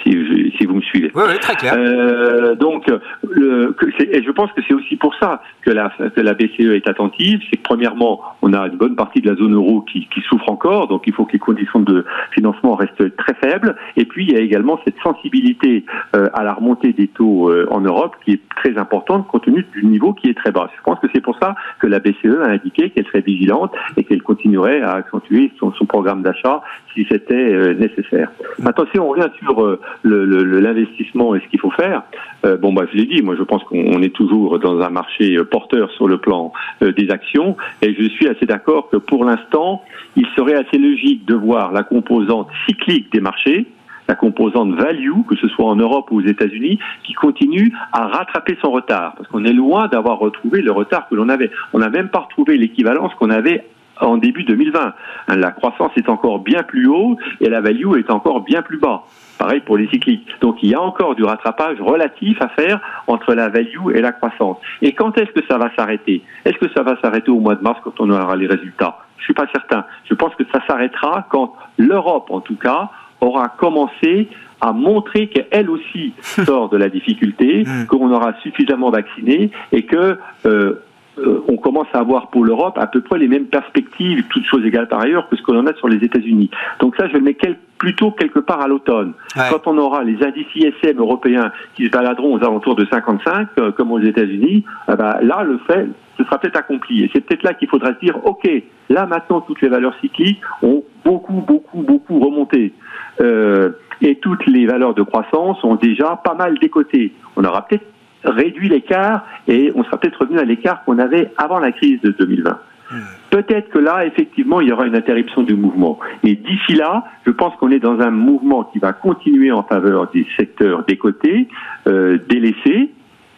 [0.02, 1.10] Si, si, vous me suivez.
[1.14, 1.74] Oui, oui très clair.
[1.76, 2.86] Euh, donc,
[3.28, 6.88] le, et je pense que c'est aussi pour ça que la, que la BCE est
[6.88, 7.40] attentive.
[7.50, 10.48] C'est que premièrement, on a une bonne partie de la zone euro qui, qui, souffre
[10.50, 13.76] encore, donc il faut que les conditions de financement restent très faibles.
[13.96, 17.66] Et puis, il y a également cette sensibilité euh, à la remontée des taux euh,
[17.70, 20.70] en Europe qui est très importante compte tenu du niveau qui est très bas.
[20.76, 24.04] Je pense que c'est pour ça que la BCE a indiqué qu'elle serait vigilante et
[24.04, 26.62] qu'elle continuerait à accentuer son, son programme d'achat
[26.94, 28.30] si c'était nécessaire.
[28.58, 32.02] Maintenant, si on revient sur euh, l'investissement et ce qu'il faut faire,
[32.44, 35.36] euh, bon, bah, je l'ai dit, moi je pense qu'on est toujours dans un marché
[35.50, 39.82] porteur sur le plan des actions, et je suis assez d'accord que pour l'instant,
[40.16, 43.66] il serait assez logique de voir la composante cyclique des marchés,
[44.08, 48.56] la composante value, que ce soit en Europe ou aux États-Unis, qui continue à rattraper
[48.62, 49.14] son retard.
[49.16, 51.50] Parce qu'on est loin d'avoir retrouvé le retard que l'on avait.
[51.72, 53.64] On n'a même pas retrouvé l'équivalence qu'on avait
[54.00, 54.94] en début 2020.
[55.36, 59.04] La croissance est encore bien plus haut et la value est encore bien plus bas.
[59.38, 60.26] Pareil pour les cycliques.
[60.40, 64.12] Donc il y a encore du rattrapage relatif à faire entre la value et la
[64.12, 64.58] croissance.
[64.82, 66.22] Et quand est-ce que ça va s'arrêter?
[66.44, 68.98] Est-ce que ça va s'arrêter au mois de mars quand on aura les résultats?
[69.18, 69.84] Je suis pas certain.
[70.08, 72.90] Je pense que ça s'arrêtera quand l'Europe, en tout cas,
[73.20, 74.28] aura commencé
[74.60, 77.86] à montrer qu'elle aussi sort de la difficulté, mmh.
[77.86, 80.82] qu'on aura suffisamment vacciné et que euh,
[81.18, 84.64] euh, on commence à avoir pour l'Europe à peu près les mêmes perspectives, toutes choses
[84.64, 86.50] égales par ailleurs, que ce que l'on a sur les États-Unis.
[86.80, 87.36] Donc ça, je le mets
[87.78, 89.12] plutôt quelque part à l'automne.
[89.34, 93.72] Quand on aura les indices ISM européens qui se baladeront aux alentours de 55, euh,
[93.72, 95.86] comme aux États-Unis, eh ben, là, le fait,
[96.18, 97.04] ce sera peut-être accompli.
[97.04, 98.48] Et c'est peut-être là qu'il faudra se dire, OK,
[98.88, 102.72] là maintenant, toutes les valeurs cycliques ont beaucoup, beaucoup, beaucoup remonté.
[103.20, 103.70] Euh,
[104.02, 107.12] et toutes les valeurs de croissance ont déjà pas mal décoté.
[107.36, 107.86] On aura peut-être
[108.26, 112.10] réduit l'écart et on sera peut-être revenu à l'écart qu'on avait avant la crise de
[112.10, 112.58] 2020.
[112.90, 112.96] Hmm.
[113.30, 115.98] Peut-être que là, effectivement, il y aura une interruption du mouvement.
[116.22, 120.08] Et d'ici là, je pense qu'on est dans un mouvement qui va continuer en faveur
[120.12, 121.48] des secteurs décotés,
[121.88, 122.90] euh, délaissés.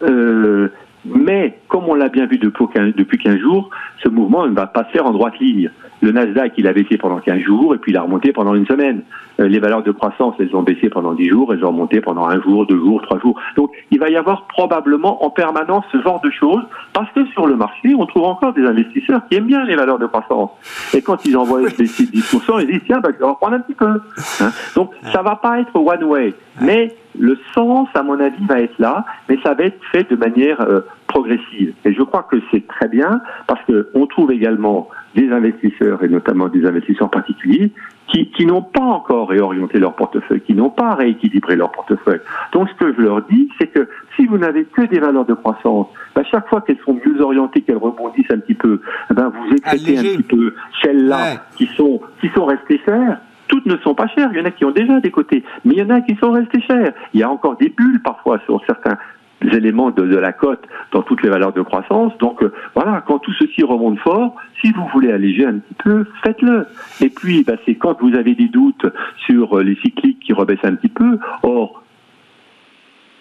[0.02, 0.68] Euh,
[1.04, 3.70] mais comme on l'a bien vu depuis 15, depuis 15 jours,
[4.02, 5.70] ce mouvement ne va pas faire en droite ligne.
[6.02, 8.66] Le Nasdaq, il a baissé pendant 15 jours et puis il a remonté pendant une
[8.66, 9.02] semaine.
[9.40, 12.26] Euh, les valeurs de croissance, elles ont baissé pendant 10 jours, elles ont remonté pendant
[12.26, 13.38] un jour, deux jours, trois jours.
[13.56, 16.62] Donc il va y avoir probablement en permanence ce genre de choses
[16.92, 19.98] parce que sur le marché, on trouve encore des investisseurs qui aiment bien les valeurs
[19.98, 20.50] de croissance.
[20.94, 23.74] Et quand ils envoient baisser 10%, ils disent tiens, bah, je vais reprendre un petit
[23.74, 24.00] peu.
[24.40, 28.60] Hein Donc ça va pas être one way, mais le sens, à mon avis, va
[28.60, 31.74] être là, mais ça va être fait de manière euh, progressive.
[31.84, 36.48] Et je crois que c'est très bien parce qu'on trouve également des investisseurs et notamment
[36.48, 37.72] des investisseurs particuliers
[38.06, 42.20] qui, qui n'ont pas encore réorienté leur portefeuille, qui n'ont pas rééquilibré leur portefeuille.
[42.52, 45.34] Donc ce que je leur dis, c'est que si vous n'avez que des valeurs de
[45.34, 49.56] croissance, bah, chaque fois qu'elles sont mieux orientées, qu'elles rebondissent un petit peu, ben vous
[49.56, 54.06] écrétez un petit peu celles-là qui sont qui sont restées chères toutes ne sont pas
[54.08, 54.28] chères.
[54.32, 56.14] Il y en a qui ont déjà des côtés, mais il y en a qui
[56.16, 56.92] sont restées chères.
[57.14, 58.98] Il y a encore des bulles parfois sur certains
[59.42, 60.62] éléments de, la cote
[60.92, 62.16] dans toutes les valeurs de croissance.
[62.18, 66.06] Donc euh, voilà, quand tout ceci remonte fort, si vous voulez alléger un petit peu,
[66.22, 66.66] faites-le.
[67.00, 68.86] Et puis, bah, c'est quand vous avez des doutes
[69.26, 71.18] sur euh, les cycliques qui rebaissent un petit peu.
[71.42, 71.82] Or,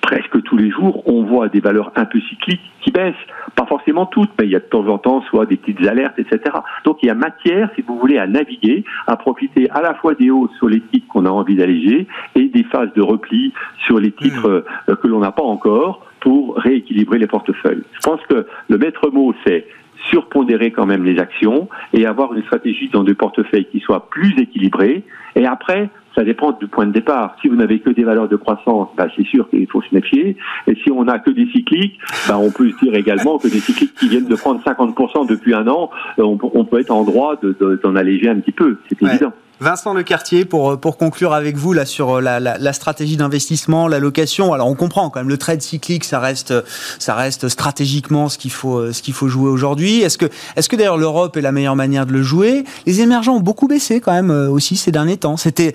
[0.07, 3.13] presque tous les jours, on voit des valeurs un peu cycliques qui baissent.
[3.55, 6.17] Pas forcément toutes, mais il y a de temps en temps soit des petites alertes,
[6.17, 6.39] etc.
[6.85, 10.15] Donc il y a matière, si vous voulez, à naviguer, à profiter à la fois
[10.15, 13.53] des hausses sur les titres qu'on a envie d'alléger et des phases de repli
[13.85, 14.91] sur les titres mmh.
[14.91, 17.83] euh, que l'on n'a pas encore pour rééquilibrer les portefeuilles.
[17.91, 19.67] Je pense que le maître mot, c'est
[20.09, 24.33] surpondérer quand même les actions et avoir une stratégie dans des portefeuilles qui soit plus
[24.39, 25.03] équilibrés.
[25.35, 27.35] Et après, ça dépend du point de départ.
[27.41, 30.35] Si vous n'avez que des valeurs de croissance, bah, c'est sûr qu'il faut se méfier.
[30.65, 33.59] Et si on n'a que des cycliques, bah, on peut se dire également que des
[33.59, 37.35] cycliques qui viennent de prendre 50% depuis un an, euh, on, peut être en droit
[37.83, 38.79] d'en alléger un petit peu.
[38.89, 39.31] C'est évident.
[39.59, 43.97] Vincent Lecartier, pour, euh, pour conclure avec vous là sur euh, la, stratégie d'investissement, la
[43.97, 44.53] location.
[44.53, 46.53] Alors on comprend quand même le trade cyclique, ça reste,
[46.99, 50.01] ça reste stratégiquement ce qu'il faut, euh, ce faut jouer aujourd'hui.
[50.01, 52.65] Est-ce que, est-ce que d'ailleurs l'Europe est la meilleure manière de le jouer?
[52.85, 55.37] Les émergents ont beaucoup baissé quand même aussi ces derniers temps.
[55.37, 55.73] C'était,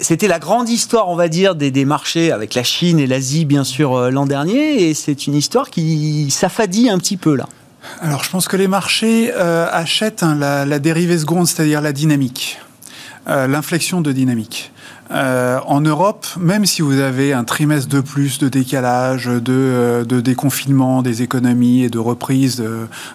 [0.00, 3.46] c'était la grande histoire, on va dire, des, des marchés avec la Chine et l'Asie
[3.46, 7.48] bien sûr l'an dernier, et c'est une histoire qui s'affadit un petit peu là.
[8.00, 12.58] Alors je pense que les marchés achètent hein, la, la dérivée seconde, c'est-à-dire la dynamique.
[13.26, 14.70] Euh, l'inflexion de dynamique.
[15.10, 20.04] Euh, en Europe, même si vous avez un trimestre de plus de décalage, de, euh,
[20.04, 22.62] de déconfinement des économies et de reprise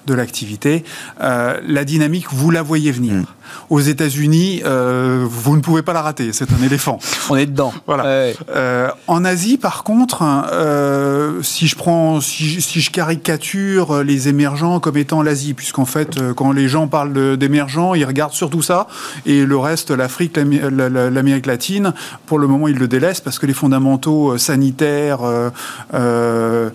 [0.08, 0.84] de, l'activité,
[1.20, 3.14] la dynamique, vous la voyez venir.
[3.14, 3.26] Mm
[3.70, 6.34] aux États-Unis, euh, vous ne pouvez pas la rater.
[6.34, 7.00] C'est un éléphant.
[7.30, 7.74] On est dedans.
[7.86, 8.34] Voilà.
[8.56, 14.80] Euh, en Asie, par contre, euh, si je prends, si, si, je caricature les émergents
[14.80, 18.88] comme étant l'Asie, puisqu'en fait, euh, quand les gens parlent d'émergents, ils regardent surtout ça,
[19.26, 21.79] et le reste, l'Afrique, l'Amérique latine,
[22.26, 25.20] pour le moment, ils le délaissent parce que les fondamentaux euh, sanitaires,
[25.94, 26.70] euh,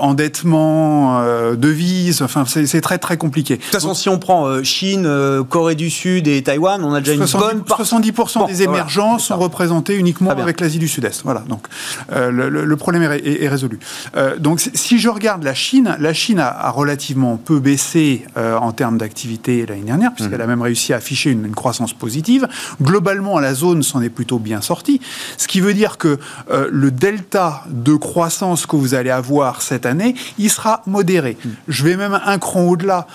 [0.00, 1.22] endettement,
[1.54, 3.56] devises, enfin, c'est très très compliqué.
[3.56, 5.08] De toute façon, si on prend Chine,
[5.48, 9.96] Corée du Sud et Taïwan, on a déjà une bonne 70% des émergents sont représentés
[9.96, 11.22] uniquement avec l'Asie du Sud-Est.
[11.24, 11.66] Voilà, donc
[12.12, 13.78] euh, le, problème est, résolu.
[14.16, 18.72] Euh, donc si je regarde la Chine, la Chine a, relativement peu baissé euh, en
[18.72, 20.50] termes d'activité l'année dernière, puisqu'elle a mhm.
[20.50, 22.48] même réussi à afficher une, une croissance positive.
[22.82, 25.00] Globalement, la zone s'en est plutôt bien sortie,
[25.36, 26.18] ce qui veut dire que
[26.50, 31.36] le delta de croissance que vous allez avoir cette année, il sera modéré.
[31.68, 33.06] Je vais même un cran au-delà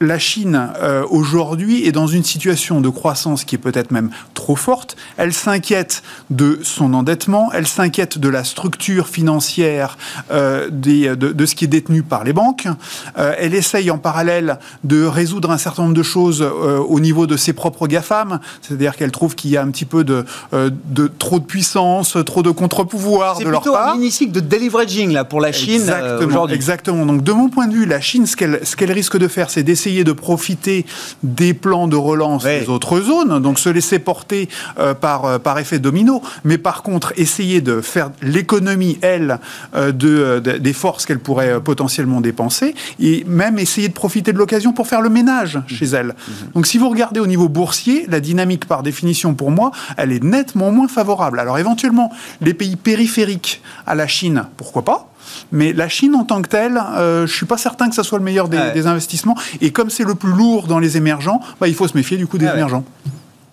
[0.00, 4.56] la Chine euh, aujourd'hui est dans une situation de croissance qui est peut-être même trop
[4.56, 4.96] forte.
[5.16, 9.98] Elle s'inquiète de son endettement, elle s'inquiète de la structure financière
[10.30, 12.68] euh, de, ce qui est détenu par les banques.
[13.18, 17.36] Euh, elle essaye en parallèle de résoudre un certain nombre de choses au niveau de
[17.36, 20.24] ses propres GAFAM, c'est-à-dire qu'elle trouve qu'il y a un petit peu de,
[20.70, 23.62] de trop de puissance, trop de contre-pouvoir de leur part.
[23.62, 25.92] C'est plutôt un mini-cycle de deleveraging là pour la Chine
[26.24, 26.56] aujourd'hui.
[26.56, 27.06] Exactement.
[27.06, 29.50] Donc de mon point de vue, la Chine, ce qu'elle ce qu'elle risque de faire,
[29.50, 30.86] c'est d'essayer de profiter
[31.22, 34.48] des plans de relance des autres zones, donc se laisser porter
[34.78, 39.38] euh, par, euh, par effet domino, mais par contre essayer de faire l'économie, elle,
[39.74, 44.72] euh, de, des forces qu'elle pourrait potentiellement dépenser, et même essayer de profiter de l'occasion
[44.72, 46.08] pour faire le ménage chez elle.
[46.08, 46.32] Mmh.
[46.54, 50.22] Donc si vous regardez au niveau boursier, la dynamique par définition pour moi, elle est
[50.22, 51.40] nettement moins favorable.
[51.40, 55.08] Alors éventuellement, les pays périphériques à la Chine, pourquoi pas
[55.52, 58.18] mais la Chine en tant que telle, euh, je suis pas certain que ça soit
[58.18, 59.36] le meilleur des, investissements.
[59.60, 62.26] Et comme c'est le plus lourd dans les émergents, bah, il faut se méfier du
[62.26, 62.84] coup des émergents.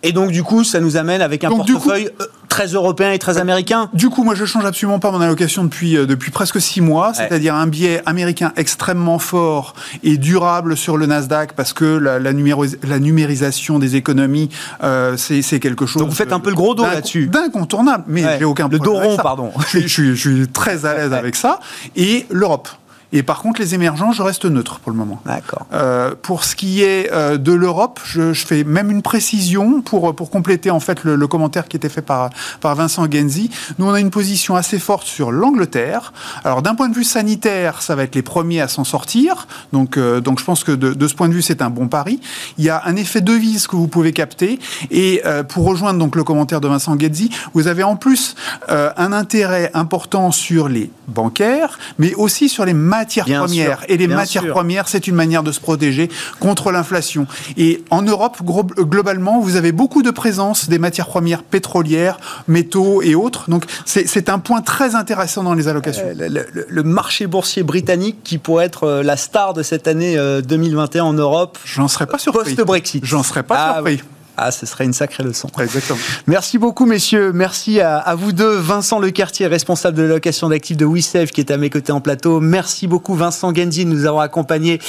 [0.05, 3.37] Et donc, du coup, ça nous amène avec un portefeuille euh, très européen et très
[3.39, 6.79] américain Du coup, moi, je change absolument pas mon allocation depuis, euh, depuis presque six
[6.79, 12.19] mois, c'est-à-dire un biais américain extrêmement fort et durable sur le Nasdaq parce que la,
[12.19, 14.49] la, la numérisation des économies,
[14.83, 16.01] euh, c'est quelque chose.
[16.01, 18.81] Donc, vous faites un peu le gros dos là-dessus D'incontournable, mais j'ai aucun problème.
[18.81, 19.51] Le dos rond, pardon.
[19.71, 21.59] je, je, je suis très à l'aise avec ça.
[21.95, 22.69] Et l'Europe.
[23.11, 25.21] Et par contre, les émergents, je reste neutre pour le moment.
[25.25, 25.67] D'accord.
[25.73, 30.15] Euh, pour ce qui est euh, de l'Europe, je, je, fais même une précision pour,
[30.15, 32.29] pour compléter en fait le, le, commentaire qui était fait par,
[32.61, 33.49] par Vincent Genzi.
[33.77, 36.13] Nous, on a une position assez forte sur l'Angleterre.
[36.43, 39.47] Alors, d'un point de vue sanitaire, ça va être les premiers à s'en sortir.
[39.71, 41.87] Donc, euh, donc, je pense que de, de, ce point de vue, c'est un bon
[41.87, 42.19] pari.
[42.57, 44.59] Il y a un effet devise que vous pouvez capter.
[44.91, 48.35] Et pour rejoindre donc le commentaire de Vincent Genzi, vous avez en plus
[48.67, 53.83] un intérêt important sur les bancaires, mais aussi sur les matières premières.
[53.87, 57.27] et les matières premières, c'est une manière de se protéger contre l'inflation.
[57.57, 62.17] Et en Europe, globalement, vous avez beaucoup de présence des matières premières pétrolières,
[62.47, 63.49] métaux et autres.
[63.49, 66.05] Donc c'est un point très intéressant dans les allocations.
[66.05, 71.03] Euh, le, marché boursier britannique qui pourrait être euh, la star de cette année 2021
[71.03, 71.57] en Europe.
[71.65, 72.55] J'en serais pas surpris.
[72.55, 73.05] Post-Brexit.
[73.05, 74.01] J'en serais pas ah surpris.
[74.37, 75.49] Ah, ce serait une sacrée leçon.
[75.59, 75.99] Exactement.
[76.27, 77.31] Merci beaucoup, messieurs.
[77.33, 78.57] Merci à, vous deux.
[78.57, 82.39] Vincent Lecartier, responsable de location d'actifs de WeSave, qui est à mes côtés en plateau.
[82.39, 84.79] Merci beaucoup, Vincent Genzi, de nous avoir accompagnés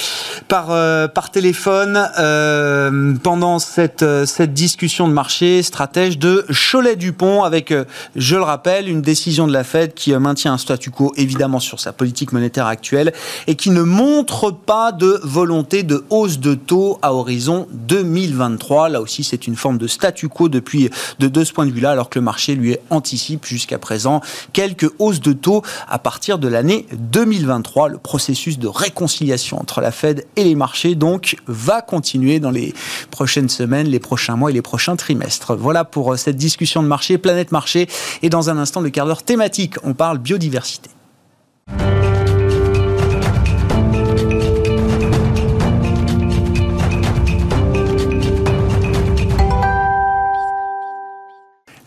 [0.47, 7.43] par, euh, par téléphone euh, pendant cette, euh, cette discussion de marché stratège de Cholet-Dupont,
[7.43, 7.73] avec,
[8.15, 11.79] je le rappelle, une décision de la Fed qui maintient un statu quo, évidemment, sur
[11.79, 13.13] sa politique monétaire actuelle
[13.47, 18.89] et qui ne montre pas de volonté de hausse de taux à horizon 2023.
[18.89, 21.91] Là aussi, c'est c'est une forme de statu quo depuis de, ce point de vue-là,
[21.91, 24.21] alors que le marché lui anticipe jusqu'à présent
[24.51, 27.89] quelques hausses de taux à partir de l'année 2023.
[27.89, 32.73] Le processus de réconciliation entre la Fed et les marchés donc va continuer dans les
[33.11, 35.55] prochaines semaines, les prochains mois et les prochains trimestres.
[35.55, 37.87] Voilà pour euh, cette discussion de marché, Planète Marché.
[38.23, 40.89] Et dans un instant, le quart d'heure thématique, on parle biodiversité.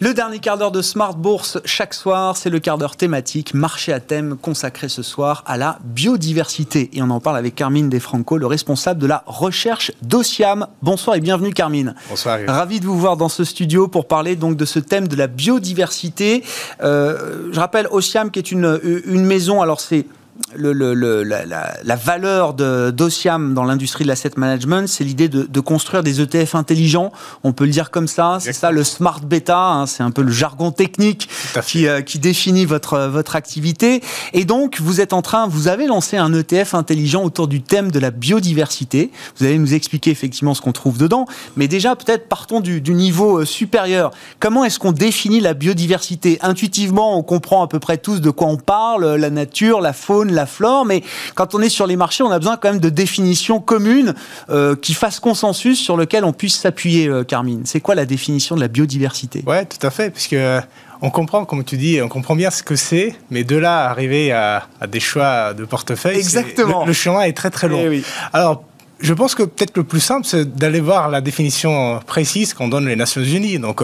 [0.03, 3.93] Le dernier quart d'heure de Smart Bourse chaque soir, c'est le quart d'heure thématique, marché
[3.93, 6.89] à thème consacré ce soir à la biodiversité.
[6.95, 10.69] Et on en parle avec Carmine Defranco, le responsable de la recherche d'Ociam.
[10.81, 11.95] Bonsoir et bienvenue Carmine.
[12.09, 12.39] Bonsoir.
[12.49, 15.27] Ravi de vous voir dans ce studio pour parler donc de ce thème de la
[15.27, 16.45] biodiversité.
[16.83, 20.07] Euh, je rappelle Ociam qui est une, une maison, alors c'est
[20.55, 26.55] le, la, valeur d'Ociam dans l'industrie de l'asset management, c'est l'idée de, construire des ETF
[26.55, 27.13] intelligents.
[27.45, 28.39] On peut le dire comme ça.
[28.41, 29.59] C'est ça le smart beta.
[29.59, 31.29] Hein, c'est un peu le jargon technique
[31.65, 34.03] qui, euh, qui, définit votre, votre activité.
[34.33, 37.91] Et donc, vous êtes en train, vous avez lancé un ETF intelligent autour du thème
[37.91, 39.11] de la biodiversité.
[39.39, 41.27] Vous allez nous expliquer effectivement ce qu'on trouve dedans.
[41.57, 44.11] Mais déjà, peut-être partons du, du niveau euh, supérieur.
[44.39, 46.39] Comment est-ce qu'on définit la biodiversité?
[46.43, 50.30] Intuitivement, on comprend à peu près tous de quoi on parle, la nature, la faune,
[50.35, 51.03] la flore, mais
[51.35, 54.15] quand on est sur les marchés, on a besoin quand même de définitions communes
[54.51, 57.63] euh, qui fassent consensus sur lequel on puisse s'appuyer, euh, Carmine.
[57.65, 59.43] C'est quoi la définition de la biodiversité?
[59.47, 60.61] Ouais, tout à fait, puisque euh,
[61.03, 63.91] on comprend, comme tu dis, on comprend bien ce que c'est, mais de là à
[63.91, 66.85] arriver à, des choix de portefeuille, Exactement.
[66.85, 67.81] Le, chemin est très très long.
[67.81, 68.03] Eh
[68.33, 68.65] Alors
[69.01, 72.87] je pense que peut-être le plus simple, c'est d'aller voir la définition précise qu'on donne
[72.87, 73.59] les Nations Unies.
[73.59, 73.83] Donc,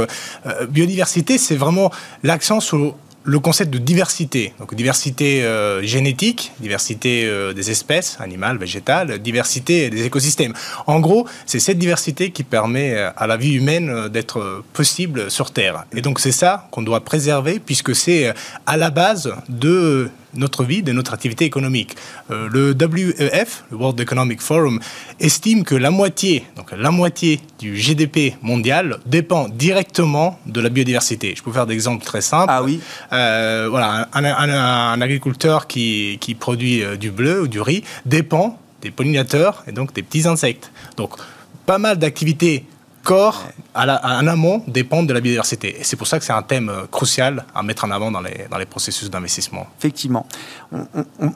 [0.68, 1.90] biodiversité, c'est vraiment
[2.22, 2.94] l'accent sur
[3.26, 9.90] le concept de diversité, donc diversité euh, génétique, diversité euh, des espèces, animales, végétales, diversité
[9.90, 10.54] des écosystèmes.
[10.86, 15.50] En gros, c'est cette diversité qui permet euh, à la vie humaine d'être possible sur
[15.50, 15.86] Terre.
[15.92, 18.32] Et donc c'est ça qu'on doit préserver puisque c'est
[18.64, 21.96] à la base de notre vie, de notre activité économique.
[22.30, 24.80] Euh, le WEF, le World Economic Forum,
[25.20, 31.34] estime que la moitié, donc la moitié du GDP mondial dépend directement de la biodiversité.
[31.36, 32.52] Je peux faire des exemples très simples.
[32.54, 32.80] Ah oui.
[33.12, 38.90] Euh, voilà, un, agriculteur qui, qui produit euh, du bleu ou du riz dépend des
[38.90, 40.70] pollinateurs et donc des petits insectes.
[40.96, 41.12] Donc,
[41.66, 42.64] pas mal d'activités
[43.06, 43.44] corps
[43.76, 45.80] à, en amont dépendent de la biodiversité.
[45.80, 48.20] Et c'est pour ça que c'est un thème euh, crucial à mettre en avant dans
[48.20, 49.66] les, dans les processus d'investissement.
[49.78, 50.26] Effectivement.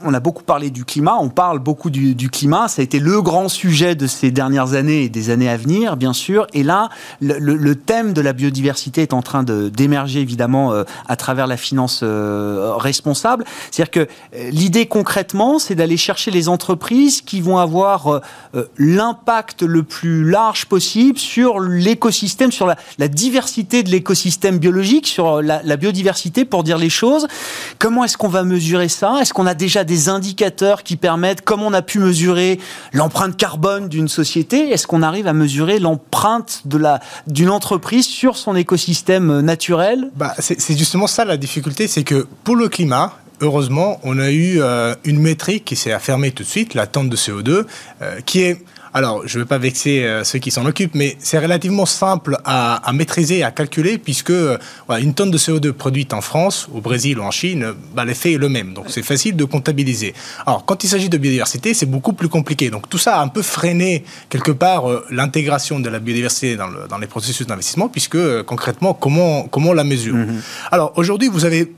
[0.04, 2.66] On, a beaucoup parlé du climat, on parle beaucoup du, climat.
[2.66, 5.96] Ça a été le grand sujet de ces dernières années et des années à venir,
[5.96, 6.48] bien sûr.
[6.52, 6.88] Et là,
[7.20, 12.00] le, thème de la biodiversité est en train d'émerger, évidemment, euh, à travers la finance
[12.02, 13.44] euh, responsable.
[13.70, 14.08] C'est-à-dire que
[14.50, 18.20] l'idée concrètement, c'est d'aller chercher les entreprises qui vont avoir
[18.78, 25.76] l'impact le plus large possible sur l'écosystème sur la, diversité de l'écosystème biologique, sur la,
[25.76, 27.26] biodiversité, pour dire les choses.
[27.78, 29.18] Comment est-ce qu'on va mesurer ça?
[29.20, 32.58] Est-ce qu'on a déjà des indicateurs qui permettent, comme on a pu mesurer
[32.92, 36.62] l'empreinte carbone d'une société, est-ce qu'on arrive à mesurer l'empreinte
[37.26, 40.11] d'une entreprise sur son écosystème naturel?
[40.16, 44.61] Bah, C'est justement ça la difficulté, c'est que pour le climat, heureusement, on a eu
[44.61, 47.64] euh, une métrique qui s'est affirmée tout de suite, la tente de CO2,
[48.02, 51.16] euh, qui est alors, je ne veux pas vexer euh, ceux qui s'en occupent, mais
[51.20, 54.59] c'est relativement simple à, maîtriser et à calculer, puisque euh,
[55.01, 58.38] une tonne de CO2 produite en France, au Brésil ou en Chine, bah, l'effet est
[58.38, 58.74] le même.
[58.74, 60.14] Donc, c'est facile de comptabiliser.
[60.45, 62.70] Alors, quand il s'agit de biodiversité, c'est beaucoup plus compliqué.
[62.70, 66.99] Donc, tout ça a un peu freiné, quelque part, euh, l'intégration de la biodiversité dans,
[66.99, 70.41] les processus d'investissement, puisque, concrètement, comment, comment on la mesure mm-hmm.
[70.72, 71.72] Alors, aujourd'hui, vous avez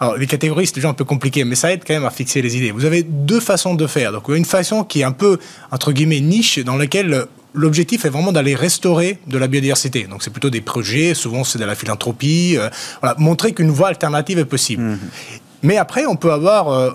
[0.00, 2.40] alors, les catégories, c'est déjà un peu compliqué, mais ça aide quand même à fixer
[2.40, 2.70] les idées.
[2.70, 4.12] Vous avez deux façons de faire.
[4.12, 5.38] Donc, une façon qui est un peu,
[5.70, 10.04] entre guillemets, niche, dans laquelle l'objectif est vraiment d'aller restaurer de la biodiversité.
[10.04, 12.70] Donc, c'est plutôt des projets, souvent c'est de la philanthropie, euh,
[13.18, 14.82] montrer qu'une voie alternative est possible.
[14.82, 14.98] Mmh.
[15.64, 16.92] Mais après, on peut avoir euh,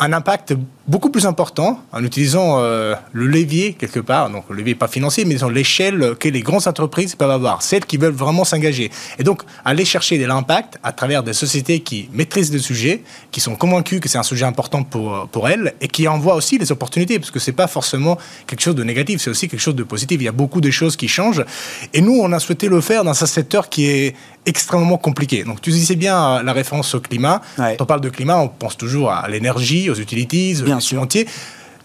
[0.00, 0.54] un impact
[0.88, 5.24] beaucoup plus important en utilisant euh, le levier quelque part, donc le levier pas financier,
[5.24, 8.90] mais disons l'échelle que les grandes entreprises peuvent avoir, celles qui veulent vraiment s'engager.
[9.18, 13.40] Et donc aller chercher de l'impact à travers des sociétés qui maîtrisent le sujet, qui
[13.40, 16.72] sont convaincues que c'est un sujet important pour, pour elles et qui envoient aussi des
[16.72, 18.16] opportunités, parce que c'est pas forcément
[18.46, 20.18] quelque chose de négatif, c'est aussi quelque chose de positif.
[20.20, 21.44] Il y a beaucoup de choses qui changent.
[21.92, 24.14] Et nous, on a souhaité le faire dans un secteur qui est
[24.46, 25.44] extrêmement compliqué.
[25.44, 27.42] Donc tu disais bien la référence au climat.
[27.56, 31.26] Quand on parle de climat, on pense toujours à l'énergie, aux utilities, aux entiers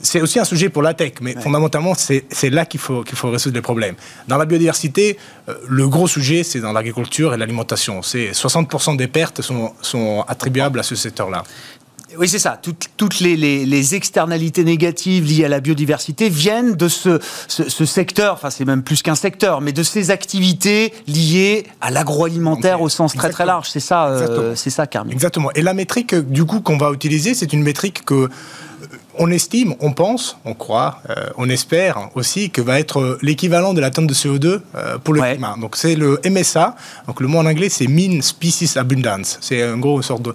[0.03, 3.31] c'est aussi un sujet pour la tech, mais fondamentalement, c'est là qu'il faut, qu'il faut
[3.31, 3.95] résoudre les problèmes.
[4.27, 5.17] Dans la biodiversité,
[5.47, 8.01] euh, le gros sujet, c'est dans l'agriculture et l'alimentation.
[8.01, 11.43] C'est 60% des pertes sont, sont attribuables à ce secteur-là.
[12.17, 12.59] Oui, c'est ça.
[12.61, 18.83] Toutes, les, externalités négatives liées à la biodiversité viennent de ce, secteur, enfin c'est même
[18.83, 23.69] plus qu'un secteur, mais de ces activités liées à l'agroalimentaire au sens très très large.
[23.69, 25.11] C'est ça, euh, c'est ça, Carmi.
[25.11, 25.49] Exactement.
[25.55, 28.29] Et la métrique du coup qu'on va utiliser, c'est une métrique que
[29.17, 33.81] on estime, on pense, on croit, euh, on espère aussi que va être l'équivalent de
[33.81, 35.55] la tonne de CO2 euh, pour le climat.
[35.59, 36.75] Donc c'est le MSA.
[37.07, 39.37] Donc le mot en anglais c'est Mean Species Abundance.
[39.41, 40.33] C'est en gros une sorte de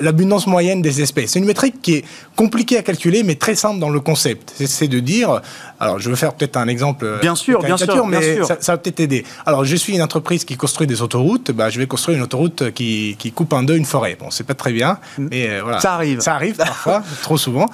[0.00, 1.32] l'abondance moyenne des espèces.
[1.32, 4.52] C'est une métrique qui est compliquée à calculer mais très simple dans le concept.
[4.56, 5.40] C'est de dire,
[5.80, 7.04] alors je vais faire peut-être un exemple.
[7.04, 9.24] Euh, bien sûr, bien sûr, mais Ça, va peut-être aider.
[9.44, 11.50] Alors je suis une entreprise qui construit des autoroutes.
[11.50, 14.16] Bah, je vais construire une autoroute qui, coupe en deux une forêt.
[14.18, 15.28] Bon, c'est pas très bien, mm.
[15.30, 15.80] mais voilà.
[15.80, 16.20] Ça arrive.
[16.20, 17.66] Ça arrive parfois, trop souvent.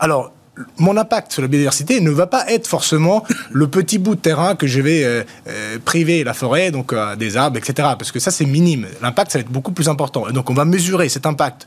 [0.00, 0.32] Alors,
[0.78, 4.54] mon impact sur la biodiversité ne va pas être forcément le petit bout de terrain
[4.54, 7.88] que je vais euh, euh, priver la forêt, donc euh, des arbres, etc.
[7.98, 8.86] Parce que ça, c'est minime.
[9.02, 10.28] L'impact, ça va être beaucoup plus important.
[10.28, 11.66] Et donc, on va mesurer cet impact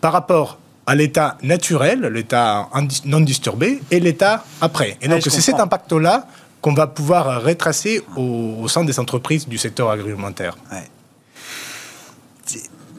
[0.00, 2.68] par rapport à l'état naturel, l'état
[3.04, 4.96] non disturbé, et l'état après.
[5.00, 6.26] Et donc, c'est cet impact-là
[6.60, 10.56] qu'on va pouvoir retracer au, sein des entreprises du secteur agroalimentaire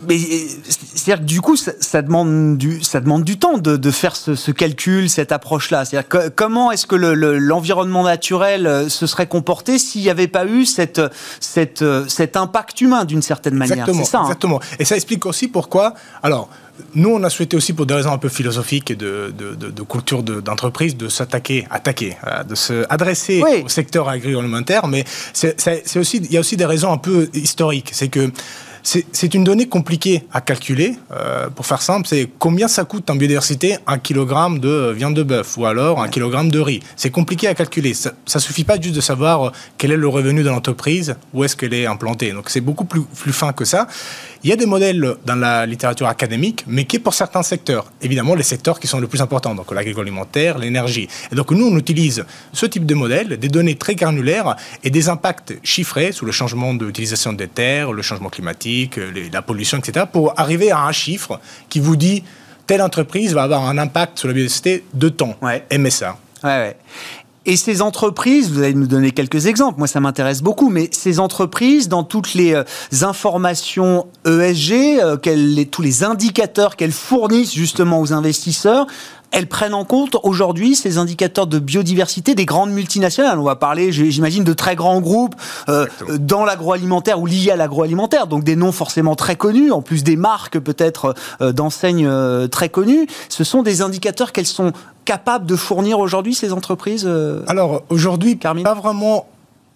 [0.08, 4.52] mais c'est-à-dire que du coup, ça, demande du, ça demande du temps de, faire ce,
[4.52, 5.86] calcul, cette approche-là.
[5.86, 10.66] C'est-à-dire comment est-ce que l'environnement naturel euh, se serait comporté s'il n'y avait pas eu
[10.66, 11.02] cette,
[11.40, 13.78] cette, euh, cet impact humain d'une certaine manière?
[13.78, 14.06] Exactement.
[14.06, 14.24] Ça, hein.
[14.24, 14.60] exactement.
[14.80, 15.94] Et ça explique aussi pourquoi.
[16.22, 16.50] Alors,
[16.96, 19.70] nous, on a souhaité aussi, pour des raisons un peu philosophiques et de, de, de,
[19.70, 24.88] de culture d'entreprise, de, s'attaquer, attaquer, euh, de se adresser au secteur agroalimentaire.
[24.88, 25.04] Mais
[25.34, 27.90] c'est aussi, il y a aussi des raisons un peu historiques.
[27.94, 28.32] C'est que
[28.84, 30.98] c'est une donnée compliquée à calculer.
[31.12, 35.24] Euh, pour faire simple, c'est combien ça coûte en biodiversité un kilogramme de viande de
[35.24, 36.82] bœuf ou alors un kilogramme de riz.
[36.98, 37.94] C'est compliqué à calculer.
[37.94, 41.46] Ça, ne suffit pas juste de savoir euh, quel est le revenu de l'entreprise, où
[41.46, 42.34] est-ce qu'elle est implantée.
[42.34, 43.88] Donc c'est beaucoup plus, plus fin que ça.
[44.44, 47.86] Il y a des modèles dans la littérature académique, mais qui est pour certains secteurs.
[48.02, 51.08] Évidemment, les secteurs qui sont les plus importants, donc l'agroalimentaire, l'énergie.
[51.32, 55.08] Et donc nous, on utilise ce type de modèle, des données très granulaires et des
[55.08, 59.00] impacts chiffrés sur le changement d'utilisation des terres, le changement climatique,
[59.32, 61.40] la pollution, etc., pour arriver à un chiffre
[61.70, 62.24] qui vous dit
[62.68, 66.18] telle entreprise va avoir un impact sur la biodiversité de temps, MSA.
[66.44, 66.78] Ouais, ouais.
[67.46, 71.20] Et ces entreprises, vous allez nous donner quelques exemples, moi ça m'intéresse beaucoup, mais ces
[71.20, 72.64] entreprises, dans toutes les euh,
[73.02, 78.88] informations ESG, euh, tous les indicateurs qu'elles fournissent justement aux investisseurs,
[79.34, 83.40] elles prennent en compte aujourd'hui ces indicateurs de biodiversité des grandes multinationales.
[83.40, 85.36] On va parler, j'imagine, de très grands groupes
[85.70, 85.88] euh,
[86.20, 90.16] dans l'agroalimentaire ou liés à l'agroalimentaire, donc des noms forcément très connus, en plus des
[90.16, 93.08] marques peut-être euh, d'enseignes euh, très connues.
[93.28, 94.72] Ce sont des indicateurs qu'elles sont
[95.06, 97.10] capables de fournir aujourd'hui ces entreprises
[97.48, 99.28] Alors aujourd'hui, pas vraiment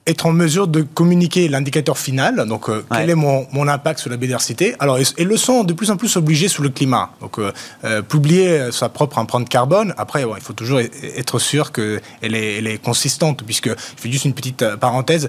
[0.08, 4.10] être en mesure de communiquer l'indicateur final, donc euh, quel est mon, mon, impact sur
[4.10, 4.76] la biodiversité.
[4.80, 7.12] Alors, elles le sont de plus en plus obligées sur le climat.
[7.20, 7.52] Donc, euh,
[7.84, 12.68] euh, publier sa propre empreinte carbone, après, il faut toujours être sûr qu'elle est, elle
[12.68, 15.28] est consistante, puisque, je fais juste une petite parenthèse,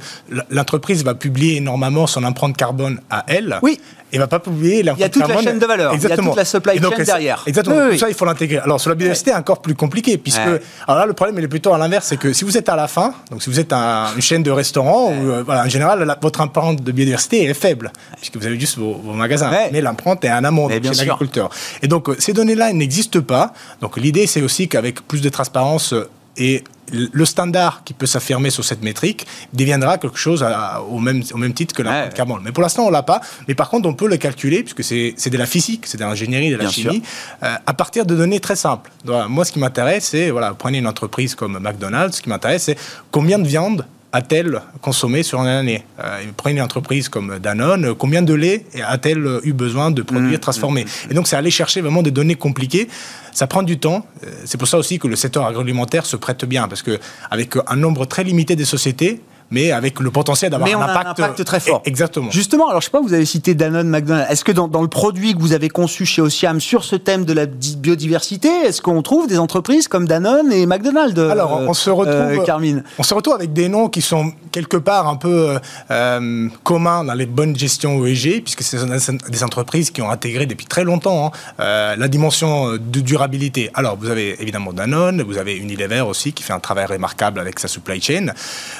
[0.50, 3.58] l'entreprise va publier énormément son empreinte carbone à elle.
[3.62, 3.80] Oui
[4.12, 5.92] il va pas publier Il y a toute la chaîne de valeur.
[5.92, 6.32] Exactement.
[6.32, 7.42] Il y a toute la supply chain derrière.
[7.46, 7.90] Exactement.
[7.90, 8.58] Tout ça, il faut l'intégrer.
[8.58, 11.72] Alors, sur la biodiversité, encore plus compliqué, puisque, alors là, le problème, il est plutôt
[11.72, 14.20] à l'inverse, c'est que si vous êtes à la fin, donc si vous êtes une
[14.20, 18.46] chaîne de ou, euh, voilà, en général, votre empreinte de biodiversité est faible, puisque vous
[18.46, 19.50] avez juste vos, magasins.
[19.72, 21.50] Mais l'empreinte est en amont chez l'agriculteur.
[21.82, 23.52] Et donc, euh, ces données-là n'existent pas.
[23.80, 28.50] Donc, l'idée, c'est aussi qu'avec plus de transparence euh, et le standard qui peut s'affirmer
[28.50, 30.44] sur cette métrique deviendra quelque chose
[30.88, 32.40] au, même, au même titre que la carbone.
[32.44, 33.20] Mais pour l'instant, on l'a pas.
[33.46, 36.50] Mais par contre, on peut le calculer, puisque c'est de la physique, c'est de l'ingénierie,
[36.50, 37.02] de la chimie,
[37.42, 38.90] euh, à partir de données très simples.
[39.28, 42.78] moi, ce qui m'intéresse, c'est, voilà, prenez une entreprise comme McDonald's, ce qui m'intéresse, c'est
[43.10, 48.22] combien de viande a-t-elle consommé sur une année euh, Prenez une entreprise comme Danone, combien
[48.22, 51.10] de lait a-t-elle eu besoin de produire, mmh, transformer mmh, mmh.
[51.10, 52.88] Et donc, c'est aller chercher vraiment des données compliquées.
[53.32, 54.06] Ça prend du temps.
[54.24, 57.76] Euh, c'est pour ça aussi que le secteur agroalimentaire se prête bien, parce qu'avec un
[57.76, 61.82] nombre très limité de sociétés, mais avec le potentiel d'avoir un, impact, impact très fort.
[61.84, 62.30] Exactement.
[62.30, 64.30] Justement, alors je sais pas, vous avez cité Danone, McDonald's.
[64.30, 67.24] Est-ce que dans, dans le produit que vous avez conçu chez Osiam sur ce thème
[67.24, 71.66] de la di- biodiversité, est-ce qu'on trouve des entreprises comme Danone et McDonald's Alors, euh,
[71.68, 72.84] on se retrouve- euh, Carmine?
[72.98, 75.58] On se retrouve avec des noms qui sont quelque part un peu
[75.90, 78.86] euh, communs dans les bonnes gestions OEG, puisque ce sont
[79.28, 83.70] des- entreprises qui ont intégré depuis très longtemps hein, la dimension de durabilité.
[83.74, 87.58] Alors, vous avez évidemment Danone, vous avez Unilever aussi, qui fait un travail remarquable avec
[87.60, 88.26] sa supply chain.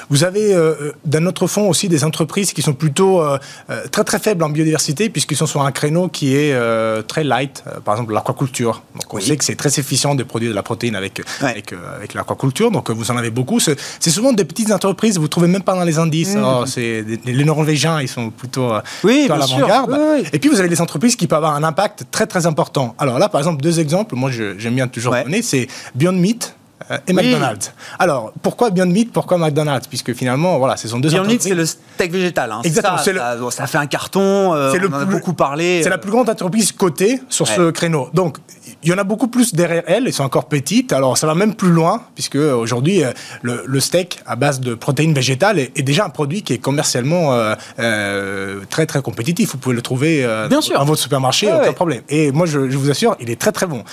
[0.09, 3.37] Vous avez, euh, dans notre fond, aussi des entreprises qui sont plutôt euh,
[3.69, 7.23] euh, très très faibles en biodiversité, puisqu'ils sont sur un créneau qui est euh, très
[7.23, 8.81] light, par exemple l'aquaculture.
[8.95, 9.23] Donc, on Oui.
[9.23, 11.49] sait que c'est très efficient de produire de la protéine avec, Ouais.
[11.51, 13.59] avec, avec l'aquaculture, donc vous en avez beaucoup.
[13.59, 16.35] C'est c'est souvent des petites entreprises, vous ne trouvez même pas dans les indices.
[16.35, 18.69] Alors, c'est des- les Norvégiens, ils sont plutôt.
[19.03, 19.97] Oui, plutôt à l'avant-garde.
[19.99, 20.25] Oui.
[20.33, 22.95] Et puis vous avez des entreprises qui peuvent avoir un impact très très important.
[22.97, 25.23] Alors là, par exemple, deux exemples, moi j'aime bien toujours Ouais.
[25.23, 26.55] donner, c'est Beyond Meat.
[26.91, 27.15] Euh, Et Oui.
[27.15, 27.73] McDonald's.
[27.99, 29.87] Alors, pourquoi Beyond Meat Pourquoi McDonald's?
[29.87, 32.51] Puisque finalement, voilà, ce sont deux Beyond Meat, c'est le steak végétal.
[32.51, 32.61] hein.
[32.63, 34.53] Exactement, Ça, le- ça, bon, ça fait un carton.
[34.53, 35.81] euh, C'est on le en a plus- beaucoup parlé.
[35.83, 38.09] C'est la plus grande entreprise cotée sur ce créneau.
[38.13, 38.37] Donc,
[38.83, 40.93] il y en a beaucoup plus derrière elles, elles sont encore petites.
[40.93, 43.11] Alors, ça va même plus loin, puisque euh, aujourd'hui, euh,
[43.41, 46.57] le, le steak à base de protéines végétales est, est déjà un produit qui est
[46.59, 49.51] commercialement euh, euh, très, très compétitif.
[49.51, 50.77] Vous pouvez le trouver euh, Bien sûr.
[50.77, 51.73] dans votre supermarché, aucun ouais.
[51.73, 52.01] problème.
[52.09, 53.83] Et moi, je, je vous assure, il est très, très bon.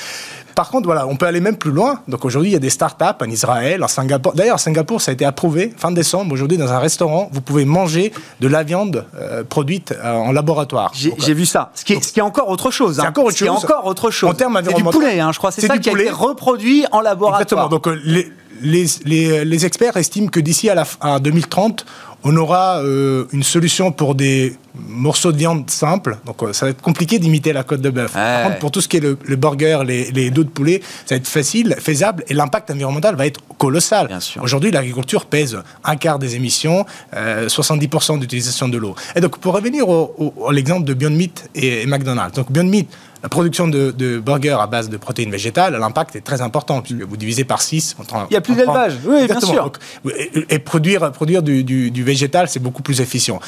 [0.57, 2.01] Par contre, voilà, on peut aller même plus loin.
[2.09, 4.33] Donc aujourd'hui, il y a des startups en Israël, en Singapour.
[4.33, 6.33] D'ailleurs, à Singapour, ça a été approuvé fin décembre.
[6.33, 10.93] Aujourd'hui, dans un restaurant, vous pouvez manger de la viande euh, produite euh, en laboratoire.
[10.95, 11.71] J'ai j'ai vu ça.
[11.75, 12.97] Ce qui est, ce qui est encore autre chose.
[12.97, 13.11] C'est hein.
[13.11, 13.65] encore autre Ce qui est chose.
[13.65, 14.31] encore autre chose.
[14.31, 15.51] En termes c'est du environnementaux, poulet, hein, je crois.
[15.51, 16.05] C'est c'est ça du qui a poulet.
[16.05, 17.43] été reproduit en laboratoire.
[17.43, 17.69] Exactement.
[17.69, 18.33] Donc euh, les,
[18.63, 21.85] les, les, les experts estiment que d'ici à, la, à 2030,
[22.25, 24.57] on aura euh, une solution pour des
[24.89, 26.19] morceaux de viande simples.
[26.27, 28.13] Donc euh, ça va être compliqué d'imiter la côte de bœuf.
[28.13, 30.81] Par contre, pour tout ce qui est le, le burger, les, les dos de poulet,
[31.05, 34.09] ça va être facile, faisable et l'impact environnemental va être colossal.
[34.43, 36.85] Aujourd'hui, l'agriculture pèse un quart des émissions,
[37.15, 38.95] euh, 70% d'utilisation de l'eau.
[39.15, 42.35] Et donc, pour revenir au, au- à l'exemple de Beyond Meat et, et McDonald's.
[42.35, 42.89] Donc, Beyond Meat,
[43.27, 47.03] la production de, de burgers à base de protéines végétales, l'impact est très important, puisque
[47.03, 47.97] vous divisez par 6.
[48.31, 48.93] Il y a plus d'élevage.
[49.05, 49.65] Oui, bien sûr.
[49.65, 49.79] Donc,
[50.17, 53.41] et, et produire, produire du, du- du végétal, c'est beaucoup plus efficient.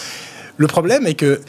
[0.57, 1.41] Le problème est que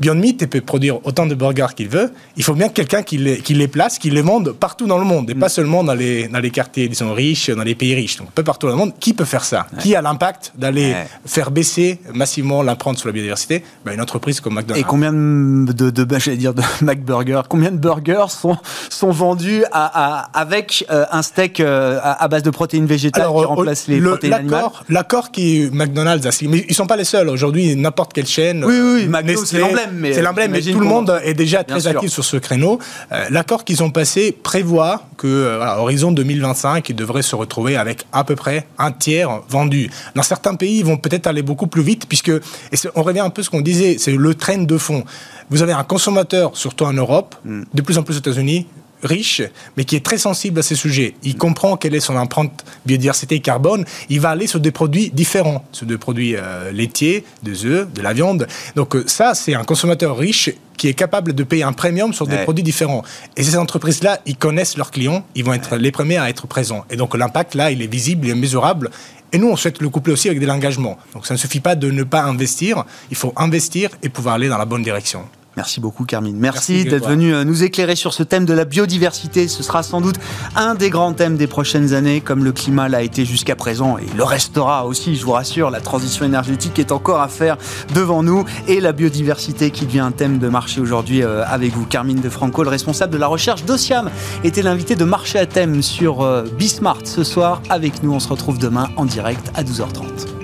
[0.00, 2.10] Beyond Meat peut produire autant de burgers qu'il veut.
[2.36, 5.04] Il faut bien quelqu'un qui les, qui les place, qui les vende partout dans le
[5.04, 8.16] monde, et pas seulement dans les, dans les quartiers, disons, riches, dans les pays riches.
[8.16, 8.92] Donc, un peu partout dans le monde.
[8.98, 9.66] Qui peut faire ça?
[9.80, 11.06] Qui a l'impact d'aller Ouais.
[11.26, 13.64] faire baisser massivement l'empreinte sur la biodiversité?
[13.84, 14.88] Ben, Une entreprise comme Et McDonald's.
[14.88, 18.56] combien de, de, de dire de McBurger, combien de burgers sont,
[18.90, 23.24] sont vendus à, à- avec euh, un steak euh, à, à base de protéines végétales
[23.28, 24.64] qui euh, remplace les le- protéines animales?
[24.88, 27.28] l'accord, qui McDonald's a signé, mais ils sont pas les seuls.
[27.28, 28.64] Aujourd'hui, n'importe quelle chaîne.
[28.64, 31.64] Oui, oui, euh, McDo, Nestlé, l'emblème, mais c'est l'emblème, mais tout le monde est déjà
[31.64, 32.78] très actif sur ce créneau.
[33.12, 37.76] Euh, l'accord qu'ils ont passé prévoit que, euh, voilà, horizon 2025, ils devraient se retrouver
[37.76, 39.90] avec à peu près un tiers vendu.
[40.14, 43.30] Dans certains pays, ils vont peut-être aller beaucoup plus vite, puisque, et on revient un
[43.30, 45.04] peu à ce qu'on disait, c'est le train de fond.
[45.50, 47.64] Vous avez un consommateur, surtout en Europe, Hmm.
[47.74, 48.66] de plus en plus aux États-Unis,
[49.02, 49.42] riche,
[49.76, 51.14] mais qui est très sensible à ces sujets.
[51.22, 53.84] Il comprend quelle est son empreinte biodiversité et carbone.
[54.08, 58.00] Il va aller sur des produits différents, sur des produits euh, laitiers, des œufs, de
[58.02, 58.46] la viande.
[58.76, 62.26] Donc euh, ça, c'est un consommateur riche qui est capable de payer un premium sur
[62.26, 62.42] des Ouais.
[62.44, 63.02] produits différents.
[63.36, 66.84] Et ces entreprises-là, ils connaissent leurs clients, ils vont être les premiers à être présents.
[66.90, 68.90] Et donc l'impact, là, il est visible, il est mesurable.
[69.32, 70.96] Et nous, on souhaite le coupler aussi avec de l'engagement.
[71.12, 74.48] Donc ça ne suffit pas de ne pas investir, il faut investir et pouvoir aller
[74.48, 75.22] dans la bonne direction.
[75.56, 76.36] Merci beaucoup, Carmine.
[76.36, 79.46] Merci, Merci, d'être venu euh, nous éclairer sur ce thème de la biodiversité.
[79.46, 80.16] Ce sera sans doute
[80.56, 84.06] un des grands thèmes des prochaines années, comme le climat l'a été jusqu'à présent et
[84.16, 85.70] le restera aussi, je vous rassure.
[85.70, 87.56] La transition énergétique est encore à faire
[87.94, 91.84] devant nous et la biodiversité qui devient un thème de marché aujourd'hui euh, avec vous.
[91.84, 94.10] Carmine De Franco, le responsable de la recherche d'Ociam,
[94.42, 98.12] était l'invité de Marché à thème sur euh, Bismart ce soir avec nous.
[98.12, 100.43] On se retrouve demain en direct à 12h30.